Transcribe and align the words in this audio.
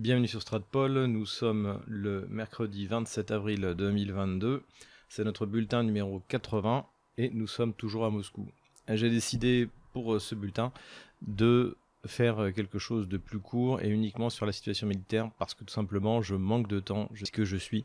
Bienvenue 0.00 0.28
sur 0.28 0.40
Stratpol, 0.40 1.04
nous 1.04 1.26
sommes 1.26 1.78
le 1.86 2.26
mercredi 2.30 2.86
27 2.86 3.32
avril 3.32 3.74
2022, 3.76 4.62
c'est 5.10 5.24
notre 5.24 5.44
bulletin 5.44 5.82
numéro 5.82 6.22
80 6.26 6.86
et 7.18 7.28
nous 7.34 7.46
sommes 7.46 7.74
toujours 7.74 8.06
à 8.06 8.10
Moscou. 8.10 8.48
J'ai 8.88 9.10
décidé 9.10 9.68
pour 9.92 10.18
ce 10.18 10.34
bulletin 10.34 10.72
de 11.20 11.76
faire 12.06 12.50
quelque 12.54 12.78
chose 12.78 13.08
de 13.08 13.18
plus 13.18 13.40
court 13.40 13.82
et 13.82 13.90
uniquement 13.90 14.30
sur 14.30 14.46
la 14.46 14.52
situation 14.52 14.86
militaire 14.86 15.30
parce 15.38 15.52
que 15.52 15.64
tout 15.64 15.74
simplement 15.74 16.22
je 16.22 16.34
manque 16.34 16.66
de 16.66 16.80
temps 16.80 17.10
puisque 17.12 17.44
je 17.44 17.58
suis 17.58 17.84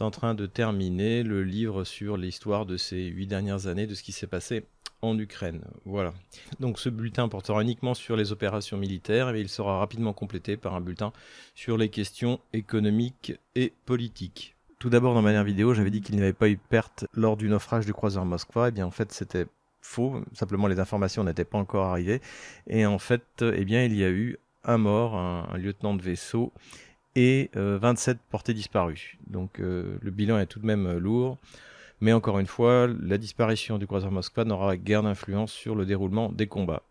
en 0.00 0.10
train 0.10 0.34
de 0.34 0.44
terminer 0.44 1.22
le 1.22 1.42
livre 1.42 1.84
sur 1.84 2.18
l'histoire 2.18 2.66
de 2.66 2.76
ces 2.76 3.06
huit 3.06 3.28
dernières 3.28 3.66
années 3.66 3.86
de 3.86 3.94
ce 3.94 4.02
qui 4.02 4.12
s'est 4.12 4.26
passé 4.26 4.66
en 5.10 5.18
Ukraine. 5.18 5.62
Voilà. 5.84 6.12
Donc 6.60 6.78
ce 6.78 6.88
bulletin 6.88 7.28
portera 7.28 7.62
uniquement 7.62 7.94
sur 7.94 8.16
les 8.16 8.32
opérations 8.32 8.76
militaires 8.76 9.34
et 9.34 9.40
il 9.40 9.48
sera 9.48 9.78
rapidement 9.78 10.12
complété 10.12 10.56
par 10.56 10.74
un 10.74 10.80
bulletin 10.80 11.12
sur 11.54 11.76
les 11.76 11.88
questions 11.88 12.40
économiques 12.52 13.34
et 13.54 13.72
politiques. 13.84 14.54
Tout 14.78 14.90
d'abord 14.90 15.14
dans 15.14 15.22
ma 15.22 15.30
dernière 15.30 15.44
vidéo, 15.44 15.72
j'avais 15.72 15.90
dit 15.90 16.02
qu'il 16.02 16.16
n'y 16.16 16.22
avait 16.22 16.32
pas 16.32 16.48
eu 16.48 16.58
perte 16.58 17.06
lors 17.14 17.36
du 17.36 17.48
naufrage 17.48 17.86
du 17.86 17.94
croiseur 17.94 18.24
Moskva. 18.24 18.66
Et 18.66 18.68
eh 18.68 18.72
bien 18.72 18.86
en 18.86 18.90
fait, 18.90 19.10
c'était 19.12 19.46
faux. 19.80 20.22
Simplement, 20.34 20.66
les 20.66 20.80
informations 20.80 21.24
n'étaient 21.24 21.44
pas 21.44 21.58
encore 21.58 21.86
arrivées. 21.86 22.20
Et 22.66 22.84
en 22.84 22.98
fait, 22.98 23.22
eh 23.40 23.64
bien, 23.64 23.84
il 23.84 23.96
y 23.96 24.04
a 24.04 24.10
eu 24.10 24.38
un 24.64 24.78
mort, 24.78 25.16
un, 25.16 25.56
lieutenant 25.56 25.94
de 25.94 26.02
vaisseau 26.02 26.52
et 27.14 27.50
27 27.54 28.16
euh, 28.16 28.20
portés 28.30 28.52
disparus. 28.52 29.16
Donc 29.28 29.60
euh, 29.60 29.96
le 30.02 30.10
bilan 30.10 30.38
est 30.38 30.46
tout 30.46 30.58
de 30.58 30.66
même 30.66 30.86
euh, 30.86 30.98
lourd. 30.98 31.38
Mais 32.00 32.12
encore 32.12 32.38
une 32.38 32.46
fois, 32.46 32.86
la 32.86 33.18
disparition 33.18 33.78
du 33.78 33.86
croiseur 33.86 34.10
Moskva 34.10 34.44
n'aura 34.44 34.76
guère 34.76 35.02
d'influence 35.02 35.52
sur 35.52 35.74
le 35.74 35.86
déroulement 35.86 36.30
des 36.30 36.46
combats. 36.46 36.82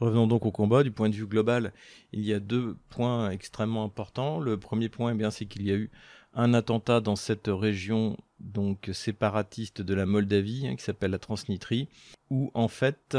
Revenons 0.00 0.26
donc 0.26 0.46
au 0.46 0.50
combat. 0.50 0.82
Du 0.82 0.90
point 0.90 1.08
de 1.08 1.14
vue 1.14 1.26
global, 1.26 1.72
il 2.12 2.24
y 2.24 2.32
a 2.32 2.40
deux 2.40 2.76
points 2.88 3.30
extrêmement 3.30 3.84
importants. 3.84 4.40
Le 4.40 4.58
premier 4.58 4.88
point, 4.88 5.16
eh 5.18 5.30
c'est 5.30 5.46
qu'il 5.46 5.62
y 5.66 5.70
a 5.70 5.76
eu 5.76 5.90
un 6.34 6.54
attentat 6.54 7.00
dans 7.00 7.16
cette 7.16 7.48
région 7.48 8.16
donc 8.40 8.90
séparatiste 8.92 9.82
de 9.82 9.94
la 9.94 10.06
Moldavie 10.06 10.66
hein, 10.66 10.76
qui 10.76 10.82
s'appelle 10.82 11.12
la 11.12 11.18
Transnistrie, 11.18 11.88
où 12.30 12.50
en 12.54 12.68
fait 12.68 13.16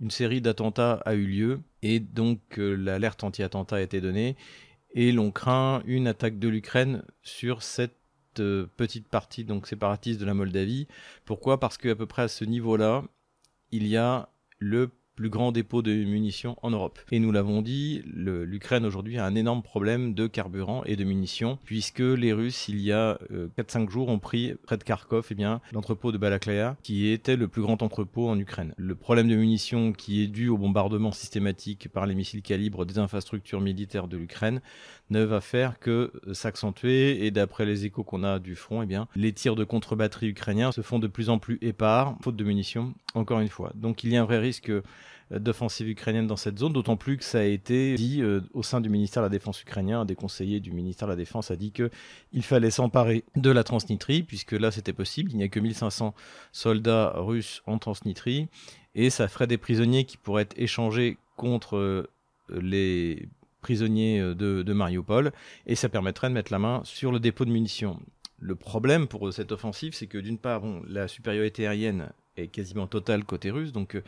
une 0.00 0.10
série 0.10 0.40
d'attentats 0.40 1.00
a 1.04 1.14
eu 1.14 1.26
lieu 1.26 1.60
et 1.82 2.00
donc 2.00 2.40
euh, 2.58 2.74
l'alerte 2.74 3.24
anti-attentat 3.24 3.76
a 3.76 3.80
été 3.80 4.00
donnée 4.00 4.36
et 4.94 5.12
l'on 5.12 5.30
craint 5.30 5.82
une 5.86 6.06
attaque 6.06 6.38
de 6.38 6.48
l'Ukraine 6.48 7.02
sur 7.22 7.62
cette 7.62 7.97
euh, 8.40 8.66
petite 8.76 9.08
partie 9.08 9.44
donc 9.44 9.66
séparatiste 9.66 10.20
de 10.20 10.26
la 10.26 10.34
Moldavie. 10.34 10.86
Pourquoi? 11.24 11.60
Parce 11.60 11.78
qu'à 11.78 11.94
peu 11.94 12.06
près 12.06 12.22
à 12.22 12.28
ce 12.28 12.44
niveau-là, 12.44 13.04
il 13.70 13.86
y 13.86 13.96
a 13.96 14.28
le 14.58 14.90
plus 15.18 15.30
grand 15.30 15.50
dépôt 15.50 15.82
de 15.82 15.90
munitions 15.90 16.56
en 16.62 16.70
Europe. 16.70 17.00
Et 17.10 17.18
nous 17.18 17.32
l'avons 17.32 17.60
dit, 17.60 18.02
l'Ukraine 18.06 18.86
aujourd'hui 18.86 19.18
a 19.18 19.24
un 19.24 19.34
énorme 19.34 19.64
problème 19.64 20.14
de 20.14 20.28
carburant 20.28 20.84
et 20.84 20.94
de 20.94 21.02
munitions, 21.02 21.58
puisque 21.64 21.98
les 21.98 22.32
Russes, 22.32 22.68
il 22.68 22.78
y 22.78 22.92
a 22.92 23.18
4-5 23.58 23.86
euh, 23.86 23.90
jours, 23.90 24.08
ont 24.10 24.20
pris 24.20 24.54
près 24.62 24.76
de 24.76 24.84
Kharkov 24.84 25.26
eh 25.32 25.44
l'entrepôt 25.72 26.12
de 26.12 26.18
Balaklaya, 26.18 26.76
qui 26.84 27.08
était 27.08 27.34
le 27.34 27.48
plus 27.48 27.62
grand 27.62 27.82
entrepôt 27.82 28.28
en 28.28 28.38
Ukraine. 28.38 28.74
Le 28.76 28.94
problème 28.94 29.26
de 29.26 29.34
munitions 29.34 29.92
qui 29.92 30.22
est 30.22 30.28
dû 30.28 30.48
au 30.48 30.56
bombardement 30.56 31.10
systématique 31.10 31.88
par 31.88 32.06
les 32.06 32.14
missiles 32.14 32.42
calibre 32.42 32.84
des 32.84 33.00
infrastructures 33.00 33.60
militaires 33.60 34.06
de 34.06 34.18
l'Ukraine 34.18 34.60
ne 35.10 35.22
va 35.22 35.40
faire 35.40 35.78
que 35.78 36.12
s'accentuer. 36.32 37.26
Et 37.26 37.30
d'après 37.30 37.66
les 37.66 37.86
échos 37.86 38.04
qu'on 38.04 38.24
a 38.24 38.38
du 38.38 38.54
front, 38.54 38.82
eh 38.82 38.86
bien, 38.86 39.08
les 39.16 39.32
tirs 39.32 39.56
de 39.56 39.64
contre-batterie 39.64 40.28
ukrainiens 40.28 40.72
se 40.72 40.80
font 40.80 40.98
de 40.98 41.06
plus 41.06 41.30
en 41.30 41.38
plus 41.38 41.58
épars, 41.62 42.16
faute 42.22 42.36
de 42.36 42.44
munitions, 42.44 42.94
encore 43.14 43.40
une 43.40 43.48
fois. 43.48 43.72
Donc 43.74 44.04
il 44.04 44.10
y 44.10 44.16
a 44.16 44.22
un 44.22 44.24
vrai 44.24 44.38
risque 44.38 44.72
d'offensive 45.30 45.88
ukrainienne 45.88 46.26
dans 46.26 46.36
cette 46.36 46.58
zone, 46.58 46.72
d'autant 46.72 46.96
plus 46.96 47.16
que 47.16 47.24
ça 47.24 47.40
a 47.40 47.44
été 47.44 47.94
dit 47.96 48.22
euh, 48.22 48.40
au 48.54 48.62
sein 48.62 48.80
du 48.80 48.88
ministère 48.88 49.22
de 49.22 49.26
la 49.26 49.30
Défense 49.30 49.60
ukrainien, 49.62 50.00
un 50.00 50.04
des 50.04 50.14
conseillers 50.14 50.60
du 50.60 50.72
ministère 50.72 51.06
de 51.08 51.12
la 51.12 51.16
Défense 51.16 51.50
a 51.50 51.56
dit 51.56 51.72
qu'il 51.72 52.42
fallait 52.42 52.70
s'emparer 52.70 53.24
de 53.36 53.50
la 53.50 53.64
Transnistrie, 53.64 54.22
puisque 54.22 54.52
là 54.52 54.70
c'était 54.70 54.92
possible, 54.92 55.30
il 55.32 55.36
n'y 55.36 55.42
a 55.42 55.48
que 55.48 55.60
1500 55.60 56.14
soldats 56.52 57.12
russes 57.16 57.62
en 57.66 57.78
Transnistrie, 57.78 58.48
et 58.94 59.10
ça 59.10 59.28
ferait 59.28 59.46
des 59.46 59.58
prisonniers 59.58 60.04
qui 60.04 60.16
pourraient 60.16 60.42
être 60.42 60.58
échangés 60.58 61.18
contre 61.36 61.76
euh, 61.76 62.10
les 62.50 63.28
prisonniers 63.60 64.20
euh, 64.20 64.34
de, 64.34 64.72
Mariupol, 64.72 65.32
et 65.66 65.74
ça 65.74 65.88
permettrait 65.88 66.28
de 66.28 66.34
mettre 66.34 66.52
la 66.52 66.58
main 66.58 66.80
sur 66.84 67.12
le 67.12 67.20
dépôt 67.20 67.44
de 67.44 67.50
munitions. 67.50 68.00
Le 68.38 68.54
problème 68.54 69.08
pour 69.08 69.32
cette 69.32 69.52
offensive, 69.52 69.94
c'est 69.94 70.06
que 70.06 70.18
d'une 70.18 70.38
part, 70.38 70.62
la 70.86 71.08
supériorité 71.08 71.66
aérienne 71.66 72.10
est 72.36 72.48
quasiment 72.48 72.86
totale 72.86 73.24
côté 73.24 73.50
russe, 73.50 73.72
donc 73.72 74.00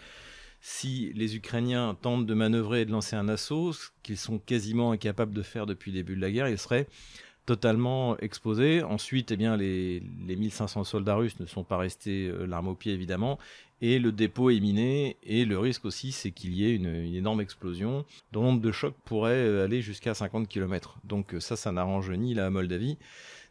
si 0.60 1.12
les 1.14 1.36
Ukrainiens 1.36 1.96
tentent 2.00 2.26
de 2.26 2.34
manœuvrer 2.34 2.82
et 2.82 2.84
de 2.84 2.92
lancer 2.92 3.16
un 3.16 3.28
assaut, 3.28 3.72
ce 3.72 3.88
qu'ils 4.02 4.18
sont 4.18 4.38
quasiment 4.38 4.92
incapables 4.92 5.34
de 5.34 5.42
faire 5.42 5.66
depuis 5.66 5.90
le 5.90 5.96
début 5.96 6.16
de 6.16 6.20
la 6.20 6.30
guerre, 6.30 6.48
ils 6.48 6.58
seraient 6.58 6.86
totalement 7.50 8.16
exposés. 8.18 8.84
Ensuite, 8.84 9.32
eh 9.32 9.36
bien, 9.36 9.56
les, 9.56 10.00
1500 10.24 10.84
soldats 10.84 11.16
russes 11.16 11.40
ne 11.40 11.46
sont 11.46 11.64
pas 11.64 11.78
restés 11.78 12.28
euh, 12.28 12.46
l'arme 12.46 12.68
au 12.68 12.76
pied, 12.76 12.92
évidemment, 12.92 13.40
et 13.80 13.98
le 13.98 14.12
dépôt 14.12 14.50
est 14.50 14.60
miné, 14.60 15.16
et 15.24 15.44
le 15.44 15.58
risque 15.58 15.84
aussi, 15.84 16.12
c'est 16.12 16.30
qu'il 16.30 16.54
y 16.54 16.64
ait 16.64 16.76
une, 16.76 17.12
énorme 17.12 17.40
explosion, 17.40 18.04
dont 18.30 18.42
l'onde 18.44 18.60
de 18.60 18.70
choc 18.70 18.94
pourrait 19.04 19.32
euh, 19.32 19.64
aller 19.64 19.82
jusqu'à 19.82 20.14
50 20.14 20.46
km. 20.46 21.00
Donc 21.02 21.34
euh, 21.34 21.40
ça, 21.40 21.56
ça 21.56 21.72
n'arrange 21.72 22.12
ni 22.12 22.34
la 22.34 22.50
Moldavie, 22.50 22.98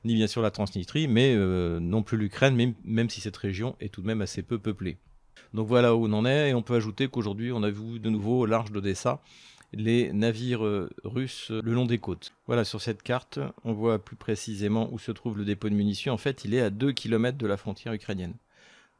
ni 0.05 0.15
bien 0.15 0.27
sûr 0.27 0.41
la 0.41 0.51
Transnistrie, 0.51 1.09
mais 1.09 1.35
non 1.35 2.03
plus 2.03 2.17
l'Ukraine, 2.17 2.73
même 2.85 3.09
si 3.09 3.19
cette 3.19 3.35
région 3.35 3.75
est 3.81 3.89
tout 3.89 4.01
de 4.01 4.07
même 4.07 4.21
assez 4.21 4.43
peu 4.43 4.57
peuplée. 4.57 4.95
Donc 5.53 5.67
voilà 5.67 5.93
où 5.93 6.05
on 6.05 6.13
en 6.13 6.25
est, 6.25 6.51
et 6.51 6.53
on 6.53 6.61
peut 6.61 6.75
ajouter 6.75 7.09
qu'aujourd'hui 7.09 7.51
on 7.51 7.63
a 7.63 7.69
vu 7.69 7.99
de 7.99 8.09
nouveau 8.09 8.39
au 8.39 8.45
large 8.45 8.71
d'Odessa 8.71 9.21
les 9.73 10.11
navires 10.13 10.65
euh, 10.65 10.89
russes 11.03 11.51
le 11.51 11.73
long 11.73 11.85
des 11.85 11.99
côtes. 11.99 12.33
Voilà, 12.47 12.63
sur 12.63 12.81
cette 12.81 13.03
carte, 13.03 13.39
on 13.63 13.73
voit 13.73 14.03
plus 14.03 14.15
précisément 14.15 14.89
où 14.91 14.99
se 14.99 15.11
trouve 15.11 15.37
le 15.37 15.45
dépôt 15.45 15.69
de 15.69 15.75
munitions. 15.75 16.13
En 16.13 16.17
fait, 16.17 16.45
il 16.45 16.53
est 16.53 16.61
à 16.61 16.69
2 16.69 16.91
km 16.91 17.37
de 17.37 17.47
la 17.47 17.57
frontière 17.57 17.93
ukrainienne. 17.93 18.33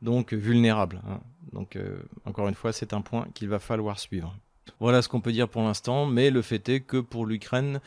Donc 0.02 0.34
vulnérable. 0.34 1.02
Hein. 1.08 1.20
Donc 1.52 1.76
euh, 1.76 2.00
encore 2.26 2.48
une 2.48 2.56
fois, 2.56 2.72
c'est 2.72 2.94
un 2.94 3.02
point 3.02 3.28
qu'il 3.34 3.50
va 3.50 3.60
falloir 3.60 4.00
suivre. 4.00 4.36
Voilà 4.80 5.02
ce 5.02 5.10
qu'on 5.10 5.22
peut 5.22 5.32
dire 5.32 5.50
pour 5.50 5.64
l'instant, 5.64 6.06
mais 6.06 6.30
le 6.30 6.42
fait 6.42 6.70
est 6.70 6.80
que 6.82 6.98
pour 6.98 7.26
l'Ukraine, 7.26 7.82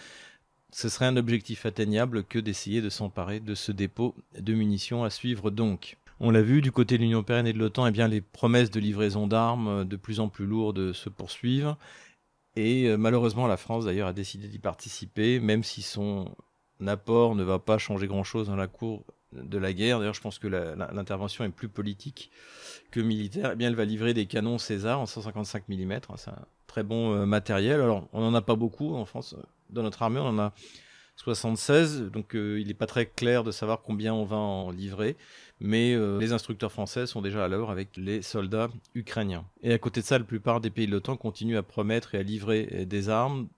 ce 0.73 0.89
serait 0.89 1.07
un 1.07 1.17
objectif 1.17 1.65
atteignable 1.65 2.25
que 2.25 2.39
d'essayer 2.39 2.83
de 2.83 2.91
s'emparer 2.91 3.41
de 3.41 3.55
ce 3.55 3.73
dépôt 3.73 4.15
de 4.39 4.53
munitions 4.53 5.05
à 5.05 5.11
suivre 5.11 5.51
donc. 5.51 5.97
On 6.25 6.31
l'a 6.31 6.43
vu, 6.43 6.61
du 6.61 6.71
côté 6.71 6.99
de 6.99 7.03
l'Union 7.03 7.19
européenne 7.19 7.47
et 7.47 7.53
de 7.53 7.59
l'OTAN, 7.59 7.87
eh 7.87 7.91
bien, 7.91 8.07
les 8.07 8.21
promesses 8.21 8.71
de 8.71 8.79
livraison 8.79 9.27
d'armes 9.27 9.69
euh, 9.69 9.85
de 9.85 9.97
plus 9.97 10.21
en 10.21 10.29
plus 10.29 10.47
lourdes 10.47 10.93
se 10.93 11.09
poursuivent. 11.09 11.75
Et 12.57 12.87
euh, 12.87 12.97
malheureusement, 12.97 13.47
la 13.47 13.57
France 13.57 13.85
d'ailleurs 13.85 14.09
a 14.09 14.13
décidé 14.13 14.49
d'y 14.49 14.59
participer, 14.59 15.41
même 15.41 15.63
si 15.63 15.83
son 15.83 16.35
apport 16.87 17.35
ne 17.35 17.43
va 17.43 17.59
pas 17.59 17.79
changer 17.79 18.07
grand-chose 18.07 18.49
dans 18.49 18.57
la 18.57 18.67
cour 18.67 19.05
de 19.33 19.57
la 19.57 19.73
guerre. 19.73 19.99
D'ailleurs, 19.99 20.15
je 20.15 20.21
pense 20.21 20.39
que 20.39 20.49
l'intervention 20.49 21.45
est 21.45 21.49
plus 21.49 21.69
politique 21.69 22.31
que 22.91 23.01
militaire. 23.01 23.51
Eh 23.53 23.57
bien, 23.57 23.69
elle 23.69 23.77
va 23.77 23.85
livrer 23.85 24.13
des 24.13 24.27
canons 24.27 24.59
César 24.59 25.01
en 25.01 25.07
155 25.07 25.69
mm. 25.69 26.01
C'est 26.17 26.31
un 26.31 26.45
très 26.67 26.83
bon 26.83 27.15
euh, 27.15 27.25
matériel. 27.25 27.81
Alors, 27.81 28.09
on 28.13 28.21
n'en 28.21 28.35
a 28.35 28.43
pas 28.43 28.57
beaucoup 28.57 28.95
en 28.95 29.07
France. 29.07 29.35
Dans 29.71 29.83
notre 29.83 30.03
armée, 30.03 30.21
on 30.21 30.27
en 30.27 30.39
a 30.39 30.53
76, 31.17 32.11
donc 32.11 32.33
il 32.35 32.67
n'est 32.67 32.75
pas 32.75 32.87
très 32.87 33.07
clair 33.07 33.45
de 33.45 33.53
savoir 33.53 33.83
combien 33.83 34.13
on 34.13 34.25
va 34.25 34.37
en 34.37 34.71
livrer 34.71 35.17
mais 35.63 35.95
euh, 35.95 36.19
les 36.19 36.33
instructeurs 36.33 36.73
français 36.73 37.07
sont 37.07 37.23
déjà 37.23 37.45
à 37.45 37.49
l'heure 37.49 37.71
avec 37.71 37.97
les 37.97 38.21
soldats 38.21 38.69
ukrainiens. 38.95 39.47
Et 39.63 39.73
à 39.73 39.79
côté 39.79 40.01
de 40.01 40.07
ça, 40.07 40.19
la 40.19 40.25
plupart 40.25 40.61
des 40.61 40.71
pays 40.71 40.87
de 40.87 40.93
l'OTAN 40.93 41.17
continuent 41.17 41.57
à 41.57 41.63
promettre 41.63 42.15
et 42.15 42.19
à 42.19 42.23
livrer 42.23 42.69
euh, 42.73 42.85
des 42.85 43.09
armes, 43.09 43.49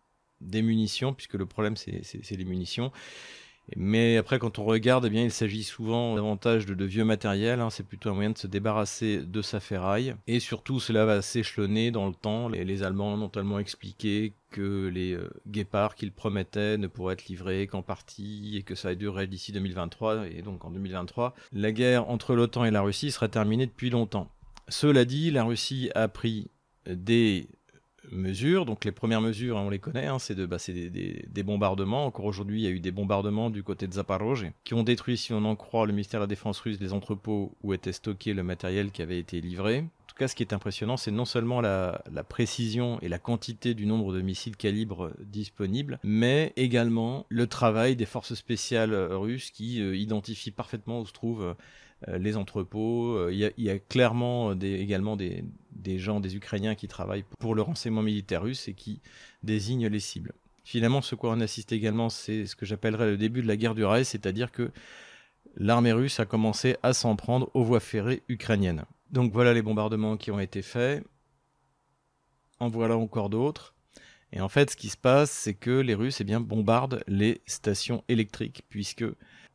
des 0.43 0.61
munitions, 0.61 1.15
puisque 1.15 1.35
le 1.35 1.47
problème 1.47 1.77
c'est 1.77 2.31
les 2.31 2.45
munitions, 2.45 2.93
mais 3.77 4.17
après, 4.19 4.39
quand 4.39 4.59
on 4.59 4.65
regarde, 4.65 5.07
eh 5.07 5.11
bien, 5.11 5.23
il 5.25 5.31
s'agit 5.31 5.65
souvent 5.65 6.15
davantage 6.15 6.67
de, 6.67 6.85
vieux 6.85 7.05
matériel. 7.05 7.61
Hein. 7.61 7.71
c'est 7.71 7.87
plutôt 7.87 8.11
un 8.11 8.15
moyen 8.15 8.31
de 8.31 8.39
se 8.39 8.47
débarrasser 8.47 9.19
de 9.19 9.43
sa 9.43 9.61
ferraille. 9.61 10.15
Et 10.27 10.41
surtout, 10.41 10.81
cela 10.81 11.05
va 11.05 11.23
s'échelonner 11.23 11.91
dans 11.91 12.07
le 12.07 12.15
temps. 12.15 12.49
Les, 12.49 12.83
Allemands 12.83 13.15
ont 13.15 13.29
tellement 13.29 13.59
expliqué 13.59 14.35
que 14.51 14.89
les 14.89 15.13
euh, 15.15 15.31
guépards 15.49 15.95
qu'ils 15.95 16.13
promettaient 16.13 16.77
ne 16.77 16.87
pourraient 16.87 17.15
être 17.15 17.27
livrés 17.27 17.67
qu'en 17.67 17.83
partie 17.83 18.57
et 18.57 18.63
que 18.63 18.75
ça 18.75 18.95
durerait 18.95 19.27
d'ici 19.27 19.53
2023. 19.53 20.29
Et 20.29 20.43
donc 20.43 20.65
en 20.65 20.71
2023, 20.71 21.35
la 21.53 21.73
guerre 21.73 22.09
entre 22.11 22.35
l'OTAN 22.35 22.65
et 22.65 22.71
la 22.71 22.83
Russie 22.83 23.11
serait 23.11 23.29
terminée 23.29 23.67
depuis 23.67 23.91
longtemps. 23.91 24.31
Cela 24.69 25.05
dit, 25.05 25.31
la 25.31 25.45
Russie 25.45 25.91
a 25.95 26.09
pris 26.09 26.51
des 26.87 27.49
mesures. 28.11 28.65
Donc 28.67 28.85
les 28.85 28.93
premières 28.93 29.21
mesures, 29.21 29.59
hein, 29.59 29.65
on 29.67 29.71
les 29.71 29.79
connaît, 29.79 30.07
hein, 30.07 30.19
c'est 30.19 30.35
de, 30.35 30.47
bah, 30.47 30.59
des, 30.69 31.43
bombardements. 31.43 32.07
Encore 32.07 32.27
aujourd'hui, 32.27 32.61
il 32.61 32.65
y 32.65 32.67
a 32.67 32.71
eu 32.71 32.81
des 32.81 32.91
bombardements 32.91 33.51
du 33.51 33.63
côté 33.63 33.87
de 33.87 33.93
Zaporozhye 33.93 34.53
qui 34.65 34.75
ont 34.75 34.83
détruit, 34.83 35.17
si 35.17 35.33
on 35.33 35.45
en 35.45 35.57
croit 35.57 35.87
le 35.87 35.93
ministère 35.93 36.21
de 36.21 36.25
la 36.25 36.29
Défense 36.29 36.61
russe, 36.61 36.79
des 36.79 36.93
entrepôts 36.93 37.57
où 37.63 37.75
était 37.75 37.93
stocké 37.93 38.35
le 38.35 38.43
matériel 38.43 38.91
qui 38.91 39.03
avait 39.03 39.19
été 39.19 39.41
livré. 39.41 39.79
En 39.79 40.17
tout 40.17 40.17
cas, 40.17 40.29
ce 40.29 40.37
qui 40.37 40.45
est 40.45 40.53
impressionnant, 40.53 40.97
c'est 40.97 41.11
non 41.11 41.25
seulement 41.25 41.61
la, 41.61 42.05
précision 42.29 43.01
et 43.01 43.09
la 43.09 43.19
quantité 43.19 43.75
du 43.75 43.85
nombre 43.85 44.15
de 44.15 44.21
missiles 44.21 44.57
calibre 44.57 45.11
disponibles, 45.19 45.99
mais 46.05 46.53
également 46.55 47.27
le 47.29 47.49
travail 47.49 47.97
des 47.97 48.07
forces 48.07 48.35
spéciales 48.35 48.95
russes 48.95 49.51
qui 49.51 49.83
euh, 49.83 49.97
identifient 49.97 50.53
parfaitement 50.53 51.01
où 51.01 51.07
se 51.07 51.13
trouvent 51.13 51.43
euh, 51.43 51.55
les 52.09 52.37
entrepôts. 52.37 53.17
Euh, 53.17 53.33
il 53.33 53.53
y, 53.57 53.71
a, 53.71 53.79
clairement 53.79 54.53
également 54.53 55.17
des, 55.17 55.45
gens, 55.99 56.21
des 56.21 56.37
Ukrainiens 56.37 56.75
qui 56.75 56.89
travaillent 56.89 57.25
pour 57.39 57.55
le 57.55 57.63
renseignement 57.63 58.03
militaire 58.03 58.43
russe 58.43 58.69
et 58.69 58.75
qui 58.75 59.01
désignent 59.43 59.89
les 59.89 60.01
cibles. 60.01 60.33
Finalement, 60.65 61.03
ce 61.03 61.15
quoi 61.15 61.31
on 61.31 61.41
assiste 61.41 61.73
également, 61.73 62.09
c'est 62.09 62.47
ce 62.47 62.57
que 62.57 62.65
j'appellerais 62.65 63.07
le 63.07 63.17
début 63.17 63.43
de 63.43 63.49
la 63.49 63.57
guerre 63.57 63.75
du 63.75 63.85
rail, 63.85 64.05
c'est-à-dire 64.05 64.51
que 64.51 64.71
l'armée 65.57 65.93
russe 65.93 66.21
a 66.21 66.25
commencé 66.25 66.77
à 66.83 66.95
s'en 66.95 67.17
prendre 67.17 67.51
aux 67.55 67.65
voies 67.65 67.81
ferrées 67.81 68.23
ukrainiennes. 68.29 68.85
Donc 69.11 69.33
voilà 69.33 69.53
les 69.53 69.63
bombardements 69.63 70.17
qui 70.17 70.31
ont 70.31 70.41
été 70.41 70.63
faits. 70.63 71.05
En 72.61 72.69
voilà 72.69 72.97
encore 72.97 73.29
d'autres. 73.29 73.75
Et 74.33 74.41
en 74.41 74.49
fait, 74.49 74.71
ce 74.71 74.77
qui 74.77 74.89
se 74.89 74.97
passe, 74.97 75.31
c'est 75.31 75.55
que 75.55 75.71
les 75.71 75.95
Russes 75.95 76.21
eh 76.21 76.25
bien, 76.25 76.41
bombardent 76.41 77.05
les 77.07 77.41
stations 77.47 78.03
électriques, 78.09 78.65
puisque 78.69 79.05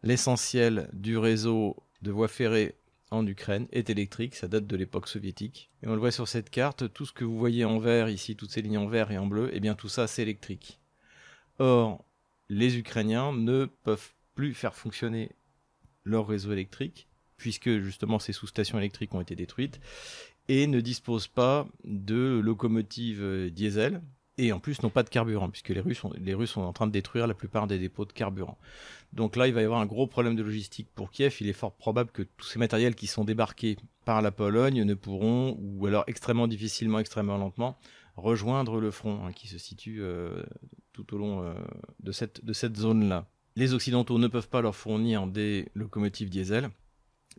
l'essentiel 0.04 0.90
du 0.94 1.18
réseau 1.18 1.75
de 2.01 2.12
voies 2.12 2.28
ferrées 2.28 2.75
en 3.12 3.25
Ukraine 3.25 3.68
est 3.72 3.90
électrique, 3.90 4.36
ça 4.36 4.48
date 4.48 4.68
de 4.68 4.75
l'époque 4.75 5.07
soviétique. 5.07 5.72
Et 5.81 5.88
on 5.88 5.94
le 5.94 6.00
voit 6.00 6.12
sur 6.12 6.28
cette 6.28 6.50
carte, 6.50 6.94
tout 6.94 7.06
ce 7.06 7.13
que 7.13 7.25
vous 7.25 7.38
voyez 7.38 7.66
en 7.66 7.80
vert 7.80 8.10
ici, 8.10 8.36
toutes 8.36 8.51
ces 8.51 8.62
lignes 8.62 8.78
en 8.78 8.88
vert 8.88 9.12
et 9.12 9.18
en 9.18 9.25
bleu, 9.25 9.50
eh 9.54 9.60
bien 9.60 9.75
tout 9.75 9.90
ça 9.90 10.07
c'est 10.07 10.22
électrique. 10.22 10.80
Or, 11.57 12.06
les 12.50 12.78
Ukrainiens 12.78 13.34
ne 13.34 13.66
peuvent 13.66 14.13
plus 14.36 14.54
faire 14.54 14.75
fonctionner 14.75 15.31
leur 16.04 16.28
réseau 16.28 16.51
électrique, 16.51 17.07
puisque 17.38 17.80
justement 17.80 18.19
ces 18.19 18.34
sous-stations 18.34 18.78
électriques 18.78 19.13
ont 19.13 19.22
été 19.22 19.36
détruites, 19.36 19.80
et 20.48 20.68
ne 20.68 20.81
disposent 20.81 21.28
pas 21.28 21.68
de 21.84 22.40
locomotives 22.44 23.22
euh, 23.22 23.50
diesel, 23.50 24.02
et 24.40 24.54
en 24.54 24.60
plus 24.60 24.82
n'ont 24.82 24.90
pas 24.90 25.04
de 25.04 25.10
carburant, 25.10 25.50
puisque 25.50 25.70
les 25.70 25.82
Russes, 25.82 26.00
sont, 26.00 26.62
en 26.62 26.74
train 26.74 26.88
de 26.88 26.92
détruire 26.92 27.28
la 27.28 27.34
plupart 27.34 27.68
des 27.68 27.78
dépôts 27.78 28.06
de 28.06 28.14
carburant. 28.14 28.58
Donc 29.12 29.36
là, 29.36 29.48
il 29.48 29.54
va 29.54 29.62
y 29.62 29.66
avoir 29.66 29.82
un 29.82 29.86
gros 29.86 30.08
problème 30.08 30.36
de 30.36 30.44
logistique 30.44 30.88
pour 30.96 31.12
Kiev. 31.12 31.36
Il 31.42 31.50
est 31.50 31.54
fort 31.54 31.74
probable 31.74 32.12
que 32.12 32.22
tous 32.22 32.46
ces 32.46 32.58
matériels 32.58 32.96
qui 32.96 33.08
sont 33.08 33.26
débarqués 33.26 33.78
par 34.06 34.22
la 34.22 34.32
Pologne 34.32 34.84
ne 34.84 34.94
pourront, 34.94 35.58
ou 35.60 35.86
alors 35.88 36.06
extrêmement 36.08 36.48
difficilement, 36.48 37.00
extrêmement 37.00 37.38
lentement, 37.38 37.78
rejoindre 38.16 38.80
le 38.80 38.92
front 38.92 39.26
hein, 39.26 39.34
qui 39.34 39.48
se 39.48 39.58
situe 39.58 40.02
euh, 40.02 40.42
tout 40.94 41.14
au 41.14 41.18
long 41.18 41.44
euh, 41.44 41.54
de 42.00 42.12
cette, 42.14 42.46
de 42.46 42.54
cette 42.54 42.78
zone-là. 42.78 43.28
Les 43.58 43.74
Occidentaux 43.74 44.20
ne 44.20 44.28
peuvent 44.28 44.50
pas 44.50 44.62
leur 44.62 44.76
fournir 44.76 45.28
des 45.28 45.68
locomotives 45.74 46.30
diesel 46.30 46.70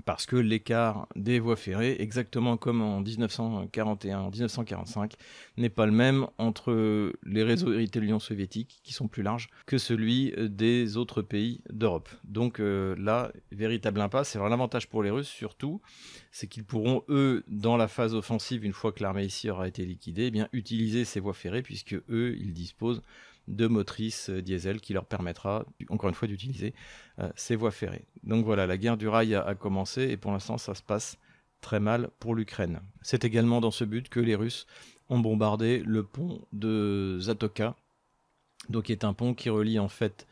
parce 0.04 0.26
que 0.26 0.36
l'écart 0.36 1.06
des 1.16 1.40
voies 1.40 1.56
ferrées, 1.56 1.96
exactement 1.98 2.56
comme 2.56 2.80
en 2.80 3.00
1941, 3.00 4.20
en 4.20 4.30
1945, 4.30 5.14
n'est 5.56 5.68
pas 5.68 5.86
le 5.86 5.92
même 5.92 6.26
entre 6.38 7.12
les 7.24 7.42
réseaux 7.42 7.72
hérités 7.72 7.98
de 7.98 8.04
l'Union 8.04 8.18
soviétique, 8.18 8.80
qui 8.82 8.92
sont 8.92 9.08
plus 9.08 9.22
larges, 9.22 9.48
que 9.66 9.78
celui 9.78 10.32
des 10.36 10.96
autres 10.96 11.22
pays 11.22 11.60
d'Europe. 11.70 12.08
Donc 12.24 12.60
euh, 12.60 12.94
là, 12.98 13.32
véritable 13.52 14.00
impasse. 14.00 14.36
Alors 14.36 14.48
l'avantage 14.48 14.88
pour 14.88 15.02
les 15.02 15.10
Russes, 15.10 15.28
surtout, 15.28 15.80
c'est 16.32 16.46
qu'ils 16.46 16.64
pourront, 16.64 17.02
eux, 17.08 17.44
dans 17.48 17.76
la 17.76 17.88
phase 17.88 18.14
offensive, 18.14 18.64
une 18.64 18.72
fois 18.72 18.92
que 18.92 19.02
l'armée 19.02 19.24
ici 19.24 19.50
aura 19.50 19.68
été 19.68 19.84
liquidée, 19.84 20.26
eh 20.26 20.30
bien, 20.30 20.48
utiliser 20.52 21.04
ces 21.04 21.20
voies 21.20 21.34
ferrées, 21.34 21.62
puisque 21.62 21.94
eux, 22.08 22.36
ils 22.38 22.52
disposent 22.52 23.02
de 23.50 23.66
motrices 23.66 24.30
euh, 24.30 24.40
diesel 24.40 24.80
qui 24.80 24.92
leur 24.92 25.04
permettra, 25.04 25.64
encore 25.88 26.08
une 26.08 26.14
fois, 26.14 26.28
d'utiliser 26.28 26.72
euh, 27.18 27.28
ces 27.34 27.56
voies 27.56 27.70
ferrées. 27.70 28.04
Donc 28.22 28.44
voilà, 28.44 28.66
la 28.66 28.78
guerre 28.78 28.96
du 28.96 29.08
rail 29.08 29.34
a, 29.34 29.54
commencé 29.54 30.02
et 30.02 30.16
pour 30.16 30.32
l'instant, 30.32 30.56
ça 30.56 30.74
se 30.74 30.82
passe 30.82 31.18
très 31.60 31.80
mal 31.80 32.08
pour 32.18 32.34
l'Ukraine. 32.34 32.80
C'est 33.02 33.24
également 33.24 33.60
dans 33.60 33.70
ce 33.70 33.84
but 33.84 34.08
que 34.08 34.20
les 34.20 34.34
Russes 34.34 34.66
ont 35.08 35.18
bombardé 35.18 35.82
le 35.84 36.04
pont 36.04 36.40
de 36.52 37.18
Zatoka, 37.20 37.76
donc 38.68 38.84
qui 38.84 38.92
est 38.92 39.04
un 39.04 39.12
pont 39.12 39.34
qui 39.34 39.50
relie 39.50 39.78
en 39.78 39.88
fait 39.88 40.26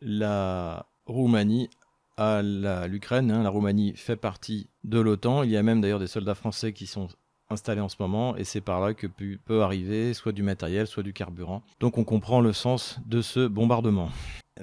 la 0.00 0.86
Roumanie 1.06 1.68
à 2.16 2.42
l'Ukraine. 2.42 3.30
Hein. 3.30 3.42
La 3.42 3.50
Roumanie 3.50 3.94
fait 3.94 4.16
partie 4.16 4.68
de 4.84 4.98
l'OTAN. 4.98 5.42
Il 5.42 5.50
y 5.50 5.56
a 5.56 5.62
même 5.62 5.80
d'ailleurs 5.80 5.98
des 5.98 6.06
soldats 6.06 6.34
français 6.34 6.72
qui 6.72 6.86
sont 6.86 7.08
installé 7.54 7.80
en 7.80 7.88
ce 7.88 7.96
moment 7.98 8.36
et 8.36 8.44
c'est 8.44 8.60
par 8.60 8.80
là 8.80 8.92
que 8.92 9.06
peut, 9.06 9.62
arriver 9.62 10.12
soit 10.12 10.32
du 10.32 10.42
matériel, 10.42 10.86
soit 10.86 11.02
du 11.02 11.12
carburant. 11.12 11.62
Donc 11.80 11.96
on 11.96 12.04
comprend 12.04 12.40
le 12.40 12.52
sens 12.52 12.98
de 13.06 13.22
ce 13.22 13.46
bombardement. 13.46 14.10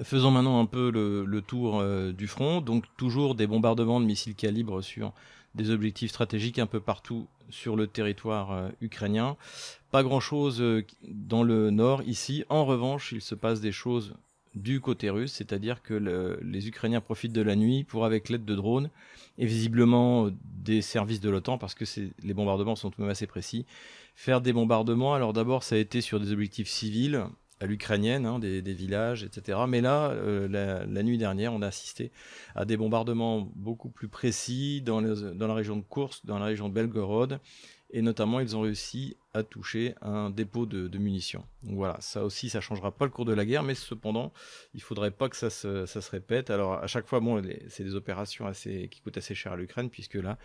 Faisons 0.02 0.30
maintenant 0.30 0.60
un 0.60 0.66
peu 0.66 0.90
le, 0.90 1.42
tour 1.42 1.80
euh, 1.80 2.12
du 2.12 2.26
front. 2.26 2.60
Donc 2.60 2.84
toujours 2.96 3.34
des 3.34 3.46
bombardements 3.46 4.00
de 4.00 4.06
missiles 4.06 4.34
calibre 4.34 4.82
sur 4.82 5.12
des 5.54 5.70
objectifs 5.70 6.10
stratégiques 6.10 6.58
un 6.58 6.66
peu 6.66 6.80
partout 6.80 7.26
sur 7.50 7.76
le 7.76 7.86
territoire 7.86 8.52
euh, 8.52 8.68
ukrainien. 8.80 9.36
Pas 9.90 10.02
grand-chose 10.02 10.62
euh, 10.62 10.86
dans 11.08 11.42
le 11.42 11.70
nord 11.70 12.02
ici. 12.04 12.44
En 12.48 12.64
revanche, 12.64 13.12
il 13.12 13.20
se 13.20 13.34
passe 13.34 13.60
des 13.60 13.72
choses 13.72 14.14
du 14.54 14.80
côté 14.80 15.10
russe, 15.10 15.32
c'est-à-dire 15.32 15.82
que 15.82 15.94
les 16.42 16.68
Ukrainiens 16.68 17.00
profitent 17.00 17.32
de 17.32 17.42
la 17.42 17.56
nuit 17.56 17.84
pour, 17.84 18.04
avec 18.04 18.28
l'aide 18.28 18.44
de 18.44 18.54
drones 18.54 18.90
et 19.38 19.46
visiblement 19.46 20.30
des 20.44 20.82
services 20.82 21.20
de 21.20 21.30
l'OTAN, 21.30 21.58
parce 21.58 21.74
que 21.74 21.84
les 22.22 22.34
bombardements 22.34 22.76
sont 22.76 22.90
tout 22.90 22.98
de 22.98 23.02
même 23.02 23.10
assez 23.10 23.26
précis, 23.26 23.64
faire 24.14 24.40
des 24.40 24.52
bombardements. 24.52 25.14
Alors 25.14 25.32
d'abord, 25.32 25.62
ça 25.62 25.76
a 25.76 25.78
été 25.78 26.00
sur 26.00 26.20
des 26.20 26.32
objectifs 26.32 26.68
civils, 26.68 27.24
à 27.60 27.66
l'ukrainienne, 27.66 28.26
hein, 28.26 28.40
des, 28.40 28.60
villages, 28.60 29.22
etc. 29.22 29.60
Mais 29.68 29.80
là, 29.80 30.10
euh, 30.10 30.48
la, 30.48 31.02
nuit 31.02 31.16
dernière, 31.16 31.52
on 31.52 31.62
a 31.62 31.68
assisté 31.68 32.10
à 32.56 32.64
des 32.64 32.76
bombardements 32.76 33.48
beaucoup 33.54 33.88
plus 33.88 34.08
précis 34.08 34.82
dans, 34.82 35.00
dans 35.00 35.46
la 35.46 35.54
région 35.54 35.76
de 35.76 35.84
Kursk, 35.88 36.26
dans 36.26 36.40
la 36.40 36.46
région 36.46 36.68
de 36.68 36.74
Belgorod, 36.74 37.38
et 37.92 38.02
notamment 38.02 38.40
ils 38.40 38.56
ont 38.56 38.62
réussi 38.62 39.16
à 39.34 39.42
toucher 39.42 39.94
un 40.02 40.30
dépôt 40.30 40.66
de, 40.66 40.98
munitions. 40.98 41.44
Donc 41.62 41.76
voilà, 41.76 41.96
ça 42.00 42.24
aussi, 42.24 42.48
ça 42.48 42.60
changera 42.60 42.90
pas 42.90 43.04
le 43.04 43.10
cours 43.10 43.24
de 43.24 43.32
la 43.32 43.44
guerre, 43.44 43.62
mais 43.62 43.74
cependant, 43.74 44.32
il 44.74 44.82
faudrait 44.82 45.10
pas 45.10 45.28
que 45.28 45.36
ça 45.36 45.50
se, 45.50 46.10
répète. 46.10 46.50
Alors 46.50 46.74
à 46.74 46.86
chaque 46.86 47.06
fois, 47.06 47.20
bon, 47.20 47.42
c'est 47.68 47.84
des 47.84 47.94
opérations 47.94 48.50
qui 48.52 49.00
coûtent 49.02 49.16
assez 49.16 49.34
cher 49.34 49.52
à 49.52 49.56
l'Ukraine, 49.56 49.90
puisque 49.90 50.14
là, 50.14 50.38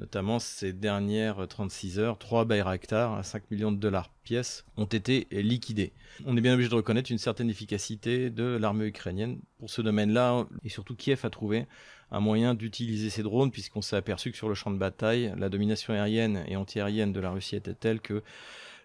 notamment 0.00 0.38
ces 0.38 0.72
dernières 0.72 1.46
36 1.46 1.98
heures, 1.98 2.18
3 2.18 2.46
Bayraktar 2.46 3.14
à 3.14 3.22
5 3.22 3.50
millions 3.50 3.70
de 3.70 3.76
dollars 3.76 4.08
pièce 4.24 4.64
ont 4.76 4.86
été 4.86 5.28
liquidés. 5.30 5.92
On 6.24 6.36
est 6.36 6.40
bien 6.40 6.54
obligé 6.54 6.70
de 6.70 6.74
reconnaître 6.74 7.12
une 7.12 7.18
certaine 7.18 7.50
efficacité 7.50 8.30
de 8.30 8.56
l'armée 8.56 8.86
ukrainienne 8.86 9.38
pour 9.58 9.68
ce 9.68 9.82
domaine-là, 9.82 10.46
et 10.64 10.70
surtout 10.70 10.96
Kiev 10.96 11.20
a 11.24 11.30
trouvé 11.30 11.66
un 12.10 12.20
moyen 12.20 12.54
d'utiliser 12.54 13.10
ces 13.10 13.22
drones, 13.22 13.50
puisqu'on 13.50 13.82
s'est 13.82 13.96
aperçu 13.96 14.32
que 14.32 14.36
sur 14.38 14.48
le 14.48 14.54
champ 14.54 14.70
de 14.70 14.78
bataille, 14.78 15.32
la 15.36 15.50
domination 15.50 15.92
aérienne 15.92 16.44
et 16.48 16.56
antiaérienne 16.56 17.12
de 17.12 17.20
la 17.20 17.30
Russie 17.30 17.56
était 17.56 17.74
telle 17.74 18.00
que 18.00 18.22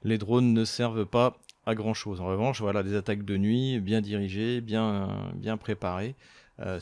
les 0.03 0.17
drones 0.17 0.53
ne 0.53 0.65
servent 0.65 1.05
pas 1.05 1.39
à 1.65 1.75
grand 1.75 1.93
chose. 1.93 2.21
En 2.21 2.27
revanche, 2.27 2.61
voilà, 2.61 2.83
des 2.83 2.93
attaques 2.93 3.23
de 3.23 3.37
nuit 3.37 3.79
bien 3.79 4.01
dirigées, 4.01 4.61
bien, 4.61 5.31
bien 5.35 5.57
préparées, 5.57 6.15
euh, 6.59 6.79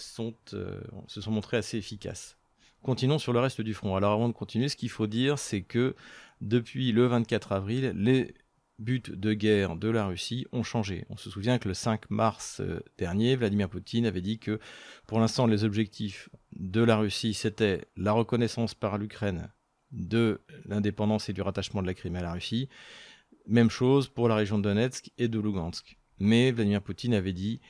euh, 0.54 0.82
se 1.08 1.22
sont 1.22 1.32
montrées 1.32 1.58
assez 1.58 1.78
efficaces. 1.78 2.38
Continuons 2.84 3.18
sur 3.18 3.32
le 3.32 3.40
reste 3.40 3.62
du 3.62 3.74
front. 3.74 3.96
Alors 3.96 4.12
avant 4.12 4.28
de 4.28 4.34
continuer, 4.34 4.68
ce 4.68 4.76
qu'il 4.76 4.90
faut 4.90 5.08
dire, 5.08 5.40
c'est 5.40 5.62
que 5.62 5.96
depuis 6.42 6.92
le 6.92 7.06
24 7.06 7.54
avril, 7.54 7.94
les 7.96 8.34
buts 8.78 9.02
de 9.08 9.34
guerre 9.34 9.78
de 9.78 9.88
la 9.88 10.06
Russie 10.06 10.46
ont 10.52 10.64
changé. 10.64 11.06
On 11.10 11.16
se 11.16 11.30
souvient 11.30 11.60
que 11.60 11.70
le 11.70 11.74
5 11.74 12.10
mars 12.10 12.60
euh, 12.60 12.82
dernier, 12.98 13.38
Vladimir 13.38 13.70
Poutine 13.70 14.06
avait 14.06 14.22
dit 14.22 14.38
que 14.38 14.60
pour 15.08 15.22
l'instant 15.22 15.48
les 15.48 15.64
objectifs 15.64 16.28
de 16.58 16.84
la 16.84 16.98
Russie 16.98 17.34
c'était 17.34 17.86
la 17.96 18.12
reconnaissance 18.12 18.74
par 18.74 18.98
l'Ukraine 18.98 19.50
de 19.92 20.42
l'indépendance 20.66 21.30
et 21.30 21.34
du 21.34 21.42
rattachement 21.42 21.82
de 21.82 21.88
la 21.88 21.94
Crimée 21.94 22.20
à 22.20 22.24
la 22.24 22.34
Russie. 22.34 22.68
Même 23.48 23.70
chose 23.70 24.10
pour 24.10 24.28
la 24.28 24.36
région 24.36 24.58
de 24.58 24.64
Donetsk 24.64 25.12
et 25.18 25.30
de 25.30 25.40
Lugansk. 25.40 25.98
Mais 26.20 26.52
Vladimir 26.52 26.82
Poutine 26.82 27.14
avait 27.14 27.34
dit 27.34 27.62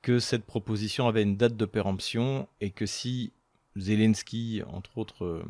que 0.00 0.18
cette 0.18 0.44
proposition 0.44 1.06
avait 1.06 1.22
une 1.22 1.36
date 1.36 1.56
de 1.56 1.66
péremption 1.66 2.48
et 2.60 2.70
que 2.70 2.86
si 2.86 3.32
Zelensky, 3.76 4.62
entre 4.66 4.98
autres, 4.98 5.24
euh, 5.24 5.44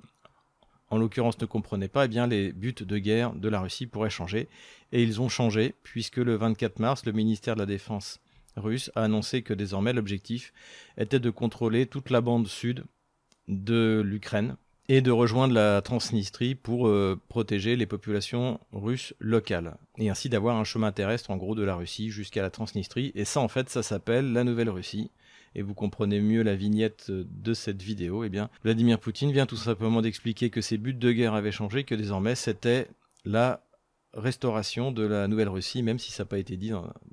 en 0.90 0.98
l'occurrence 0.98 1.40
ne 1.40 1.46
comprenait 1.46 1.88
pas, 1.88 2.04
eh 2.04 2.08
bien 2.08 2.26
les 2.26 2.52
buts 2.52 2.74
de 2.78 2.98
guerre 2.98 3.32
de 3.34 3.48
la 3.48 3.60
Russie 3.60 3.86
pourraient 3.86 4.10
changer. 4.10 4.48
Et 4.92 5.02
ils 5.02 5.20
ont 5.20 5.28
changé, 5.28 5.74
puisque 5.82 6.18
le 6.18 6.36
24 6.36 6.78
mars, 6.78 7.04
le 7.04 7.12
ministère 7.12 7.54
de 7.54 7.60
la 7.60 7.66
Défense 7.66 8.20
russe 8.56 8.90
a 8.94 9.02
annoncé 9.02 9.42
que 9.42 9.54
désormais 9.54 9.92
l'objectif 9.92 10.52
était 10.96 11.18
de 11.18 11.30
contrôler 11.30 11.86
toute 11.86 12.10
la 12.10 12.20
bande 12.20 12.46
sud 12.46 12.84
de 13.48 14.02
l'Ukraine 14.04 14.56
et 14.88 15.00
de 15.00 15.10
rejoindre 15.10 15.54
la 15.54 15.80
Transnistrie 15.80 16.54
pour 16.54 16.88
euh, 16.88 17.18
protéger 17.28 17.74
les 17.74 17.86
populations 17.86 18.60
russes 18.72 19.14
locales. 19.18 19.76
Et 19.96 20.10
ainsi 20.10 20.28
d'avoir 20.28 20.56
un 20.56 20.64
chemin 20.64 20.92
terrestre 20.92 21.30
en 21.30 21.36
gros 21.36 21.54
de 21.54 21.62
la 21.62 21.74
Russie 21.74 22.10
jusqu'à 22.10 22.42
la 22.42 22.50
Transnistrie. 22.50 23.10
Et 23.14 23.24
ça 23.24 23.40
en 23.40 23.48
fait 23.48 23.70
ça 23.70 23.82
s'appelle 23.82 24.32
la 24.32 24.44
Nouvelle 24.44 24.70
Russie 24.70 25.10
et 25.54 25.62
vous 25.62 25.75
comprenez 25.75 26.20
mieux 26.20 26.42
la 26.42 26.54
vignette 26.54 27.11
de 27.11 27.54
cette 27.54 27.82
vidéo, 27.82 28.25
eh 28.25 28.28
bien, 28.28 28.50
Vladimir 28.62 28.99
Poutine 28.99 29.32
vient 29.32 29.46
tout 29.46 29.56
simplement 29.56 30.02
d'expliquer 30.02 30.50
que 30.50 30.61
ses 30.61 30.78
buts 30.78 30.94
de 30.94 31.12
guerre 31.12 31.34
avaient 31.34 31.52
changé, 31.52 31.84
que 31.84 31.94
désormais 31.94 32.34
c'était 32.34 32.88
la 33.25 33.64
restauration 34.16 34.92
de 34.92 35.04
la 35.04 35.28
Nouvelle-Russie, 35.28 35.82
même 35.82 35.99
si 35.99 36.12
ça 36.12 36.23
n'a 36.23 36.28
pas 36.28 36.38
été 36.38 36.56
dit 36.56 36.70